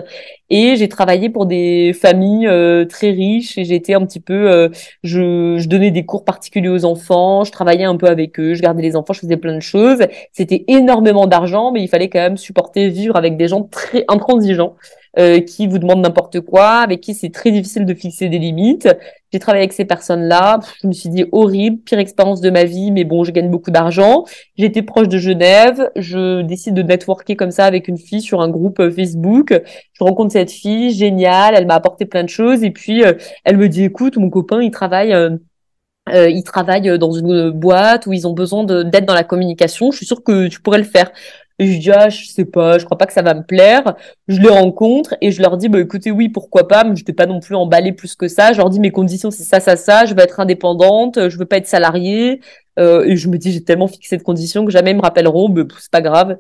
[0.52, 2.48] Et j'ai travaillé pour des familles
[2.90, 4.70] très riches et j'étais un petit peu
[5.04, 8.82] je, je donnais des cours particuliers aux enfants je travaillais un peu avec je gardais
[8.82, 10.00] les enfants, je faisais plein de choses.
[10.32, 14.76] C'était énormément d'argent, mais il fallait quand même supporter vivre avec des gens très intransigeants.
[15.18, 18.90] Euh, qui vous demandent n'importe quoi, avec qui c'est très difficile de fixer des limites.
[19.32, 22.92] J'ai travaillé avec ces personnes-là, je me suis dit horrible, pire expérience de ma vie,
[22.92, 24.26] mais bon, je gagne beaucoup d'argent.
[24.58, 28.50] J'étais proche de Genève, je décide de networker comme ça avec une fille sur un
[28.50, 29.54] groupe euh, Facebook.
[29.94, 33.14] Je rencontre cette fille, géniale, elle m'a apporté plein de choses, et puis euh,
[33.46, 35.38] elle me dit, écoute, mon copain, il travaille euh,
[36.14, 39.92] ils travaillent dans une boîte où ils ont besoin d'être dans la communication.
[39.92, 41.12] Je suis sûre que tu pourrais le faire.
[41.58, 43.96] Et je dis ah je sais pas, je crois pas que ça va me plaire.
[44.28, 47.14] Je les rencontre et je leur dis bah écoutez oui pourquoi pas, mais je t'ai
[47.14, 48.52] pas non plus emballé plus que ça.
[48.52, 51.46] Je leur dis mes conditions c'est ça ça ça, je veux être indépendante, je veux
[51.46, 52.42] pas être salariée.
[52.78, 55.48] Euh, et je me dis j'ai tellement fixé de conditions que jamais ils me rappelleront,
[55.50, 56.38] mais c'est pas grave.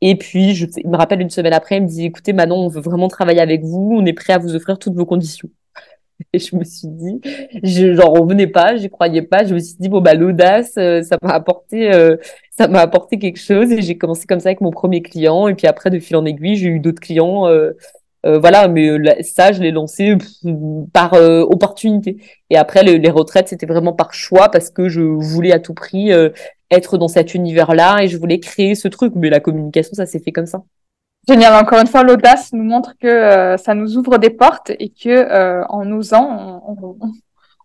[0.00, 2.68] Et puis je, ils me rappellent une semaine après, ils me disent écoutez Manon on
[2.68, 5.48] veut vraiment travailler avec vous, on est prêt à vous offrir toutes vos conditions.
[6.32, 7.20] Et je me suis dit,
[7.62, 9.44] je, j'en revenais pas, j'y croyais pas.
[9.44, 12.16] Je me suis dit bon bah l'audace, euh, ça m'a apporté, euh,
[12.56, 13.70] ça m'a apporté quelque chose.
[13.72, 15.48] Et j'ai commencé comme ça avec mon premier client.
[15.48, 17.46] Et puis après de fil en aiguille, j'ai eu d'autres clients.
[17.48, 17.72] Euh,
[18.24, 20.16] voilà, mais ça, je l'ai lancé
[20.92, 22.16] par opportunité.
[22.50, 26.10] Et après, les retraites, c'était vraiment par choix parce que je voulais à tout prix
[26.72, 29.12] être dans cet univers-là et je voulais créer ce truc.
[29.14, 30.64] Mais la communication, ça s'est fait comme ça.
[31.28, 31.54] Génial.
[31.54, 35.08] Encore une fois, l'audace nous montre que euh, ça nous ouvre des portes et que
[35.08, 36.96] euh, en osant, on,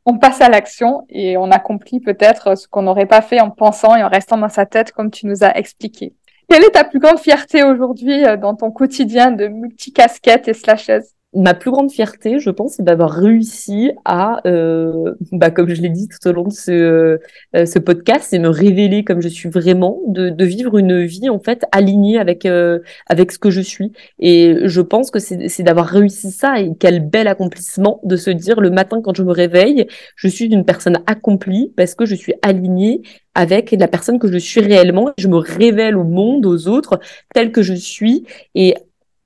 [0.06, 3.96] on, passe à l'action et on accomplit peut-être ce qu'on n'aurait pas fait en pensant
[3.96, 6.16] et en restant dans sa tête, comme tu nous as expliqué.
[6.50, 11.14] Quelle est ta plus grande fierté aujourd'hui euh, dans ton quotidien de multicasquette et slashes?
[11.34, 15.90] Ma plus grande fierté, je pense, c'est d'avoir réussi à, euh, bah, comme je l'ai
[15.90, 19.50] dit tout au long de ce, euh, ce podcast, c'est me révéler comme je suis
[19.50, 23.62] vraiment, de, de vivre une vie en fait alignée avec euh, avec ce que je
[23.62, 23.94] suis.
[24.20, 28.60] Et je pense que c'est d'avoir réussi ça et quel bel accomplissement de se dire
[28.60, 32.34] le matin quand je me réveille, je suis une personne accomplie parce que je suis
[32.42, 33.02] alignée
[33.36, 35.12] avec la personne que je suis réellement.
[35.18, 37.00] Je me révèle au monde, aux autres,
[37.34, 38.76] telle que je suis et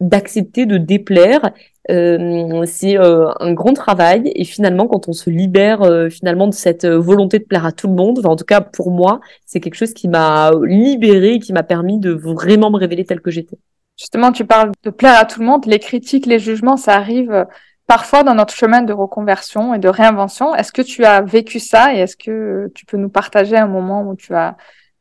[0.01, 1.51] d'accepter de déplaire
[1.89, 6.53] euh, c'est euh, un grand travail et finalement quand on se libère euh, finalement de
[6.53, 9.75] cette volonté de plaire à tout le monde, en tout cas pour moi, c'est quelque
[9.75, 13.57] chose qui m'a libérée et qui m'a permis de vraiment me révéler tel que j'étais.
[13.97, 15.65] Justement, tu parles de plaire à tout le monde.
[15.65, 17.45] Les critiques, les jugements, ça arrive euh,
[17.87, 20.53] parfois dans notre chemin de reconversion et de réinvention.
[20.53, 24.03] Est-ce que tu as vécu ça et est-ce que tu peux nous partager un moment
[24.03, 24.57] où tu as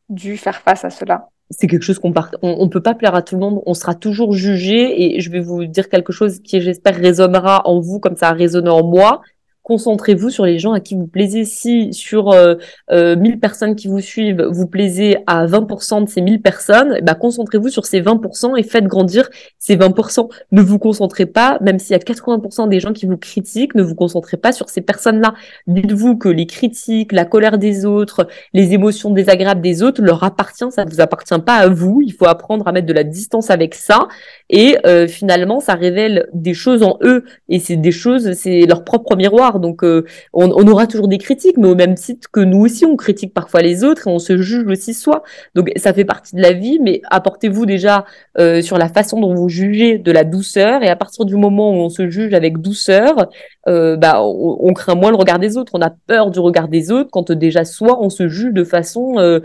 [0.08, 1.28] dû faire face à cela?
[1.50, 2.30] C'est quelque chose qu'on part...
[2.42, 5.40] on, peut pas plaire à tout le monde, on sera toujours jugé et je vais
[5.40, 9.20] vous dire quelque chose qui j'espère résonnera en vous comme ça a résonné en moi
[9.64, 11.44] concentrez-vous sur les gens à qui vous plaisez.
[11.44, 12.54] Si sur euh,
[12.90, 17.14] 1000 euh, personnes qui vous suivent, vous plaisez à 20% de ces 1000 personnes, bah,
[17.14, 20.28] concentrez-vous sur ces 20% et faites grandir ces 20%.
[20.52, 23.82] Ne vous concentrez pas, même s'il y a 80% des gens qui vous critiquent, ne
[23.82, 25.34] vous concentrez pas sur ces personnes-là.
[25.66, 30.70] Dites-vous que les critiques, la colère des autres, les émotions désagréables des autres leur appartient,
[30.70, 32.02] ça ne vous appartient pas à vous.
[32.02, 34.08] Il faut apprendre à mettre de la distance avec ça.
[34.50, 37.24] Et euh, finalement, ça révèle des choses en eux.
[37.48, 39.53] Et c'est des choses, c'est leur propre miroir.
[39.58, 42.96] Donc, euh, on, aura toujours des critiques, mais au même titre que nous aussi, on
[42.96, 45.22] critique parfois les autres et on se juge aussi soi.
[45.54, 48.04] Donc, ça fait partie de la vie, mais apportez-vous déjà
[48.38, 50.82] euh, sur la façon dont vous jugez de la douceur.
[50.82, 53.28] Et à partir du moment où on se juge avec douceur,
[53.68, 55.72] euh, bah, on, craint moins le regard des autres.
[55.74, 59.40] On a peur du regard des autres quand déjà soi, on se juge de façon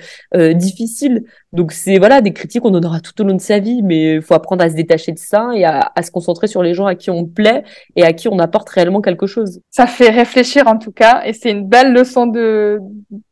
[0.54, 1.24] difficile.
[1.52, 4.16] Donc, c'est voilà des critiques, on en aura tout au long de sa vie, mais
[4.16, 6.76] il faut apprendre à se détacher de ça et à, à se concentrer sur les
[6.76, 7.64] gens à qui on plaît
[7.96, 9.60] et à qui on apporte réellement quelque chose.
[9.72, 12.80] Ça fait réfléchir en tout cas, et c'est une belle leçon de,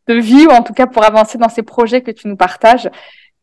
[0.08, 2.90] de vie, ou en tout cas pour avancer dans ces projets que tu nous partages.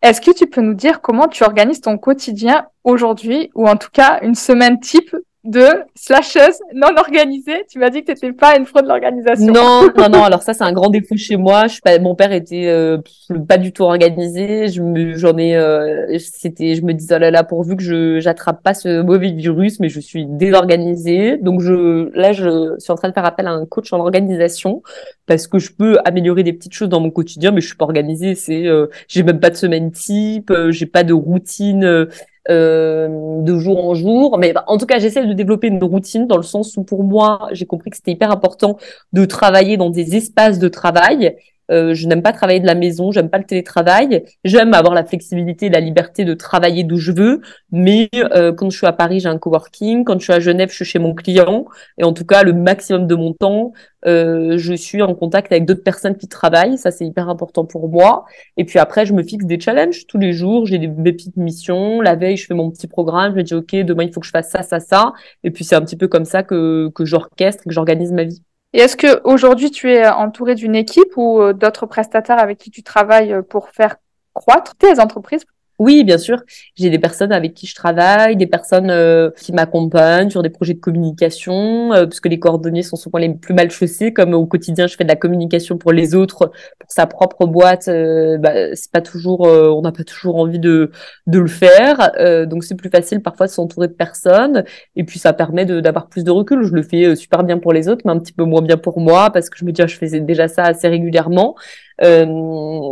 [0.03, 3.91] Est-ce que tu peux nous dire comment tu organises ton quotidien aujourd'hui, ou en tout
[3.93, 7.65] cas une semaine type de slasheuse non organisée.
[7.69, 9.53] Tu m'as dit que tu n'étais pas une fraude de l'organisation.
[9.53, 10.25] Non, non, non.
[10.25, 11.67] Alors ça, c'est un grand défaut chez moi.
[11.67, 12.99] Je suis pas, mon père était euh,
[13.47, 14.69] pas du tout organisé.
[14.69, 18.21] Je me, j'en ai, euh, c'était, je me disais oh là là, pourvu que je
[18.21, 21.37] j'attrape pas ce mauvais virus, mais je suis désorganisée.
[21.37, 24.83] Donc je, là, je suis en train de faire appel à un coach en organisation
[25.27, 27.85] parce que je peux améliorer des petites choses dans mon quotidien, mais je suis pas
[27.85, 28.35] organisée.
[28.35, 32.09] C'est, euh, j'ai même pas de semaine type, j'ai pas de routine
[32.51, 34.39] euh, de jour en jour.
[34.39, 37.49] Mais en tout cas, j'essaie de développer une routine dans le sens où pour moi,
[37.53, 38.79] j'ai compris que c'était hyper important
[39.13, 41.37] de travailler dans des espaces de travail
[41.71, 44.25] euh, je n'aime pas travailler de la maison, j'aime pas le télétravail.
[44.45, 47.41] J'aime avoir la flexibilité, la liberté de travailler d'où je veux.
[47.73, 50.05] Mais euh, quand je suis à Paris, j'ai un coworking.
[50.05, 51.65] Quand je suis à Genève, je suis chez mon client.
[51.99, 53.73] Et en tout cas, le maximum de mon temps,
[54.07, 56.79] euh, je suis en contact avec d'autres personnes qui travaillent.
[56.79, 58.25] Ça, c'est hyper important pour moi.
[58.57, 60.67] Et puis après, je me fixe des challenges tous les jours.
[60.67, 62.01] J'ai des, petites missions.
[62.01, 63.33] La veille, je fais mon petit programme.
[63.33, 65.13] Je me dis, OK, demain, il faut que je fasse ça, ça, ça.
[65.43, 68.43] Et puis, c'est un petit peu comme ça que, que j'orchestre, que j'organise ma vie.
[68.75, 72.73] Et est-ce que aujourd'hui tu es entouré d'une équipe ou euh, d'autres prestataires avec qui
[72.73, 73.97] tu travailles euh, pour faire
[74.35, 75.47] croître tes entreprises
[75.81, 76.43] oui, bien sûr.
[76.77, 80.75] J'ai des personnes avec qui je travaille, des personnes euh, qui m'accompagnent sur des projets
[80.75, 84.13] de communication, euh, puisque les coordonnées sont souvent les plus mal chaussés.
[84.13, 87.89] Comme au quotidien, je fais de la communication pour les autres, pour sa propre boîte.
[87.89, 90.93] Euh, bah, c'est pas toujours, on n'a pas toujours envie de
[91.27, 92.13] de le faire.
[92.47, 94.65] donc c'est plus facile parfois de s'entourer de personnes,
[94.97, 96.63] et puis ça permet d'avoir plus de recul.
[96.65, 99.01] Je le fais super bien pour les autres, mais un petit peu moins bien pour
[99.01, 101.57] moi, parce que je me dis, ah, je faisais déjà ça assez régulièrement.
[102.03, 102.25] Euh,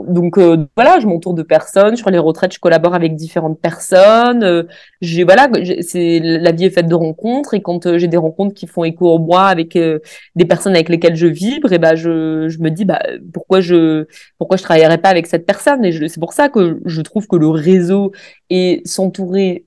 [0.06, 1.96] donc euh, voilà, je m'entoure de personnes.
[1.96, 4.44] Sur les retraites, je collabore avec différentes personnes.
[4.44, 4.64] Euh,
[5.00, 5.48] j'ai voilà,
[5.80, 9.10] c'est la vie est faite de rencontres et quand j'ai des rencontres qui font écho
[9.12, 12.84] en moi avec des personnes avec lesquelles je vibre, et ben je, je me dis
[12.84, 13.00] bah
[13.32, 14.06] pourquoi je
[14.38, 15.84] pourquoi je travaillerais pas avec cette personne?
[15.84, 18.12] Et c'est pour ça que je trouve que le réseau
[18.50, 19.64] et s'entourer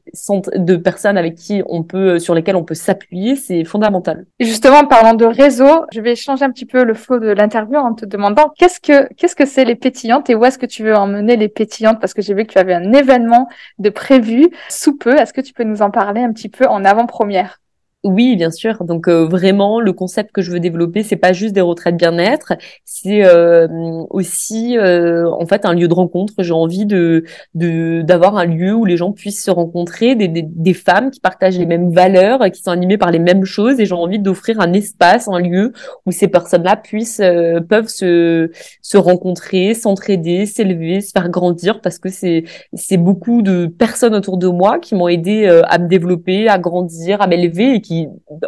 [0.55, 4.25] de personnes avec qui on peut sur lesquelles on peut s'appuyer, c'est fondamental.
[4.39, 7.77] Justement, en parlant de réseau, je vais changer un petit peu le flot de l'interview
[7.77, 10.83] en te demandant qu'est-ce que qu'est-ce que c'est les pétillantes et où est-ce que tu
[10.83, 11.99] veux emmener les pétillantes?
[11.99, 15.15] Parce que j'ai vu que tu avais un événement de prévu sous peu.
[15.17, 17.59] Est-ce que tu peux nous en parler un petit peu en avant-première?
[18.05, 18.83] Oui, bien sûr.
[18.83, 22.53] Donc euh, vraiment, le concept que je veux développer, c'est pas juste des retraites bien-être,
[22.83, 23.67] c'est euh,
[24.11, 26.35] aussi euh, en fait un lieu de rencontre.
[26.37, 27.23] J'ai envie de
[27.55, 31.57] d'avoir un lieu où les gens puissent se rencontrer, des, des, des, femmes qui partagent
[31.57, 34.73] les mêmes valeurs, qui sont animées par les mêmes choses, et j'ai envie d'offrir un
[34.73, 35.73] espace, un lieu
[36.05, 37.21] où ces personnes-là puissent
[37.67, 38.51] peuvent se
[38.83, 44.37] se rencontrer, s'entraider, s'élever, se faire grandir, parce que c'est c'est beaucoup de personnes autour
[44.37, 47.94] de moi qui m'ont aidé à me développer, à grandir, à m'élever et qui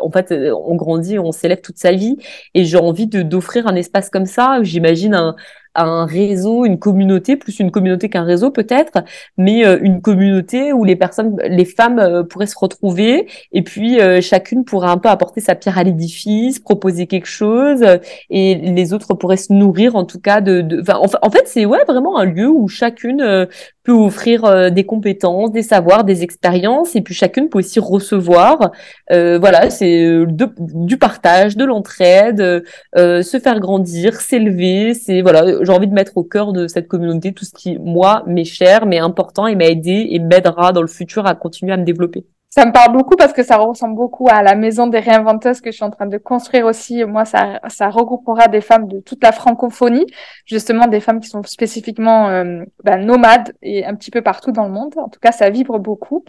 [0.02, 2.18] en fait, on grandit, on s'élève toute sa vie.
[2.54, 4.60] Et j'ai envie de d'offrir un espace comme ça.
[4.64, 5.36] J'imagine un,
[5.86, 9.04] un réseau, une communauté, plus une communauté qu'un réseau peut-être,
[9.38, 14.00] mais euh, une communauté où les personnes, les femmes euh, pourraient se retrouver et puis
[14.00, 17.86] euh, chacune pourrait un peu apporter sa pierre à l'édifice, proposer quelque chose
[18.30, 20.62] et les autres pourraient se nourrir en tout cas de.
[20.62, 20.82] de...
[20.82, 23.48] Enfin, en, fait, c'est ouais vraiment un lieu où chacune
[23.84, 28.72] peut offrir des compétences, des savoirs, des expériences, et puis chacune peut aussi recevoir.
[29.10, 32.64] voilà, c'est du partage, de l'entraide,
[32.96, 34.94] se faire grandir, s'élever.
[34.94, 38.24] C'est voilà, j'ai envie de mettre au cœur de cette communauté tout ce qui moi
[38.26, 41.78] m'est cher, mais important et m'a aidé et m'aidera dans le futur à continuer à
[41.78, 42.26] me développer.
[42.50, 45.70] Ça me parle beaucoup parce que ça ressemble beaucoup à la maison des réinventeuses que
[45.70, 47.04] je suis en train de construire aussi.
[47.04, 50.08] Moi, ça, ça regroupera des femmes de toute la francophonie,
[50.46, 54.64] justement des femmes qui sont spécifiquement euh, ben, nomades et un petit peu partout dans
[54.64, 54.94] le monde.
[54.98, 56.24] En tout cas, ça vibre beaucoup.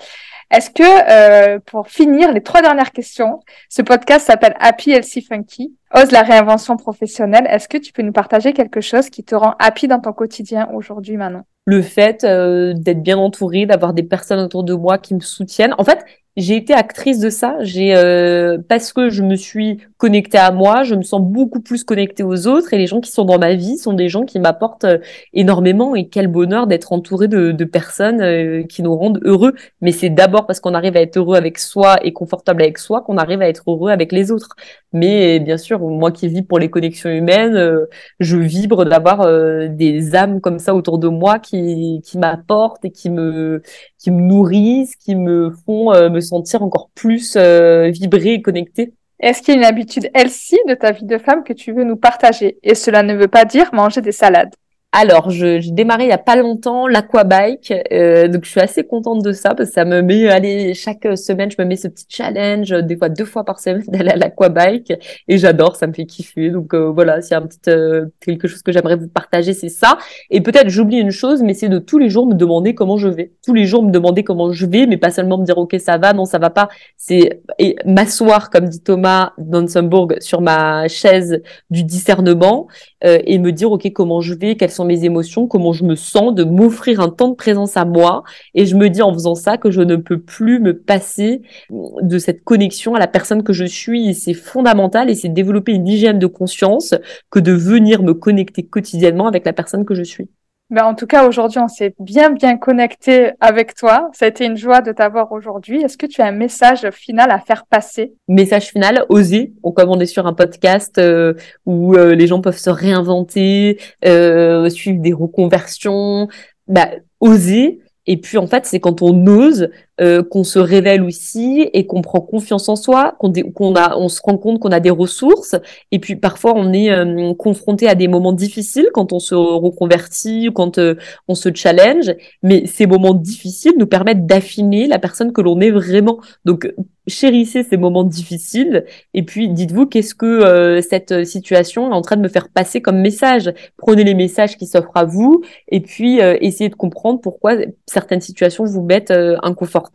[0.50, 5.77] Est-ce que, euh, pour finir, les trois dernières questions, ce podcast s'appelle Happy Healthy Funky,
[5.94, 7.46] ose la réinvention professionnelle.
[7.48, 10.68] Est-ce que tu peux nous partager quelque chose qui te rend happy dans ton quotidien
[10.72, 11.42] aujourd'hui, Manon?
[11.66, 15.74] Le fait euh, d'être bien entourée, d'avoir des personnes autour de moi qui me soutiennent.
[15.76, 16.04] En fait,
[16.38, 17.56] j'ai été actrice de ça.
[17.60, 21.82] J'ai euh, parce que je me suis connectée à moi, je me sens beaucoup plus
[21.82, 24.38] connectée aux autres et les gens qui sont dans ma vie sont des gens qui
[24.38, 24.98] m'apportent euh,
[25.34, 29.54] énormément et quel bonheur d'être entouré de, de personnes euh, qui nous rendent heureux.
[29.80, 33.00] Mais c'est d'abord parce qu'on arrive à être heureux avec soi et confortable avec soi
[33.02, 34.54] qu'on arrive à être heureux avec les autres.
[34.92, 37.78] Mais bien sûr, moi qui vis pour les connexions humaines,
[38.20, 39.26] je vibre d'avoir
[39.68, 43.62] des âmes comme ça autour de moi qui qui m'apportent et qui me
[43.98, 48.92] qui me nourrissent, qui me font me sentir encore plus euh, vibrer et connectée.
[49.20, 51.84] Est-ce qu'il y a une habitude healthy de ta vie de femme que tu veux
[51.84, 52.58] nous partager?
[52.62, 54.54] Et cela ne veut pas dire manger des salades.
[54.92, 59.22] Alors, j'ai démarré il y a pas longtemps l'aquabike, euh, donc je suis assez contente
[59.22, 62.06] de ça parce que ça me met, allez, chaque semaine, je me mets ce petit
[62.08, 64.94] challenge, des fois deux fois par semaine d'aller à l'aquabike
[65.28, 66.48] et j'adore, ça me fait kiffer.
[66.48, 69.52] Donc euh, voilà, s'il y a un petit euh, quelque chose que j'aimerais vous partager,
[69.52, 69.98] c'est ça.
[70.30, 73.08] Et peut-être j'oublie une chose, mais c'est de tous les jours me demander comment je
[73.08, 73.32] vais.
[73.44, 75.98] Tous les jours me demander comment je vais, mais pas seulement me dire ok ça
[75.98, 76.70] va, non ça va pas.
[76.96, 82.68] C'est et m'asseoir comme dit Thomas Dansenburg sur ma chaise du discernement
[83.04, 85.94] euh, et me dire ok comment je vais, quelles sont mes émotions, comment je me
[85.94, 88.24] sens, de m'offrir un temps de présence à moi.
[88.54, 92.18] Et je me dis en faisant ça que je ne peux plus me passer de
[92.18, 94.14] cette connexion à la personne que je suis.
[94.14, 96.94] C'est fondamental et c'est développer une hygiène de conscience
[97.30, 100.28] que de venir me connecter quotidiennement avec la personne que je suis.
[100.70, 104.10] Ben, en tout cas, aujourd'hui, on s'est bien, bien connecté avec toi.
[104.12, 105.82] Ça a été une joie de t'avoir aujourd'hui.
[105.82, 108.12] Est-ce que tu as un message final à faire passer?
[108.28, 109.54] Message final, oser.
[109.74, 111.32] comme on est sur un podcast euh,
[111.64, 116.28] où euh, les gens peuvent se réinventer, euh, suivre des reconversions,
[116.66, 116.90] bah,
[117.20, 117.80] oser.
[118.06, 122.02] Et puis, en fait, c'est quand on ose euh, qu'on se révèle aussi et qu'on
[122.02, 125.56] prend confiance en soi, qu'on a, on se rend compte qu'on a des ressources.
[125.90, 130.50] Et puis parfois on est euh, confronté à des moments difficiles quand on se reconvertit
[130.50, 130.94] ou quand euh,
[131.26, 132.14] on se challenge.
[132.44, 136.20] Mais ces moments difficiles nous permettent d'affiner la personne que l'on est vraiment.
[136.44, 136.72] Donc
[137.08, 138.84] chérissez ces moments difficiles
[139.14, 143.00] et puis dites-vous qu'est-ce que cette situation est en train de me faire passer comme
[143.00, 143.50] message.
[143.78, 147.54] Prenez les messages qui s'offrent à vous et puis essayez de comprendre pourquoi
[147.86, 149.87] certaines situations vous mettent inconfortable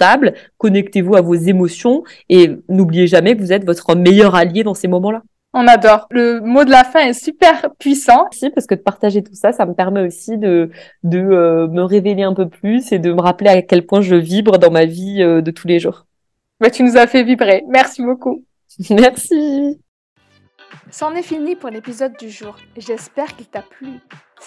[0.57, 4.87] connectez-vous à vos émotions et n'oubliez jamais que vous êtes votre meilleur allié dans ces
[4.87, 5.21] moments-là.
[5.55, 6.07] On adore.
[6.09, 8.27] Le mot de la fin est super puissant.
[8.31, 10.71] Si, parce que de partager tout ça, ça me permet aussi de,
[11.03, 14.15] de euh, me révéler un peu plus et de me rappeler à quel point je
[14.15, 16.07] vibre dans ma vie euh, de tous les jours.
[16.59, 17.63] Bah, tu nous as fait vibrer.
[17.69, 18.43] Merci beaucoup.
[18.89, 19.79] Merci.
[20.89, 22.55] C'en est fini pour l'épisode du jour.
[22.75, 23.99] J'espère qu'il t'a plu.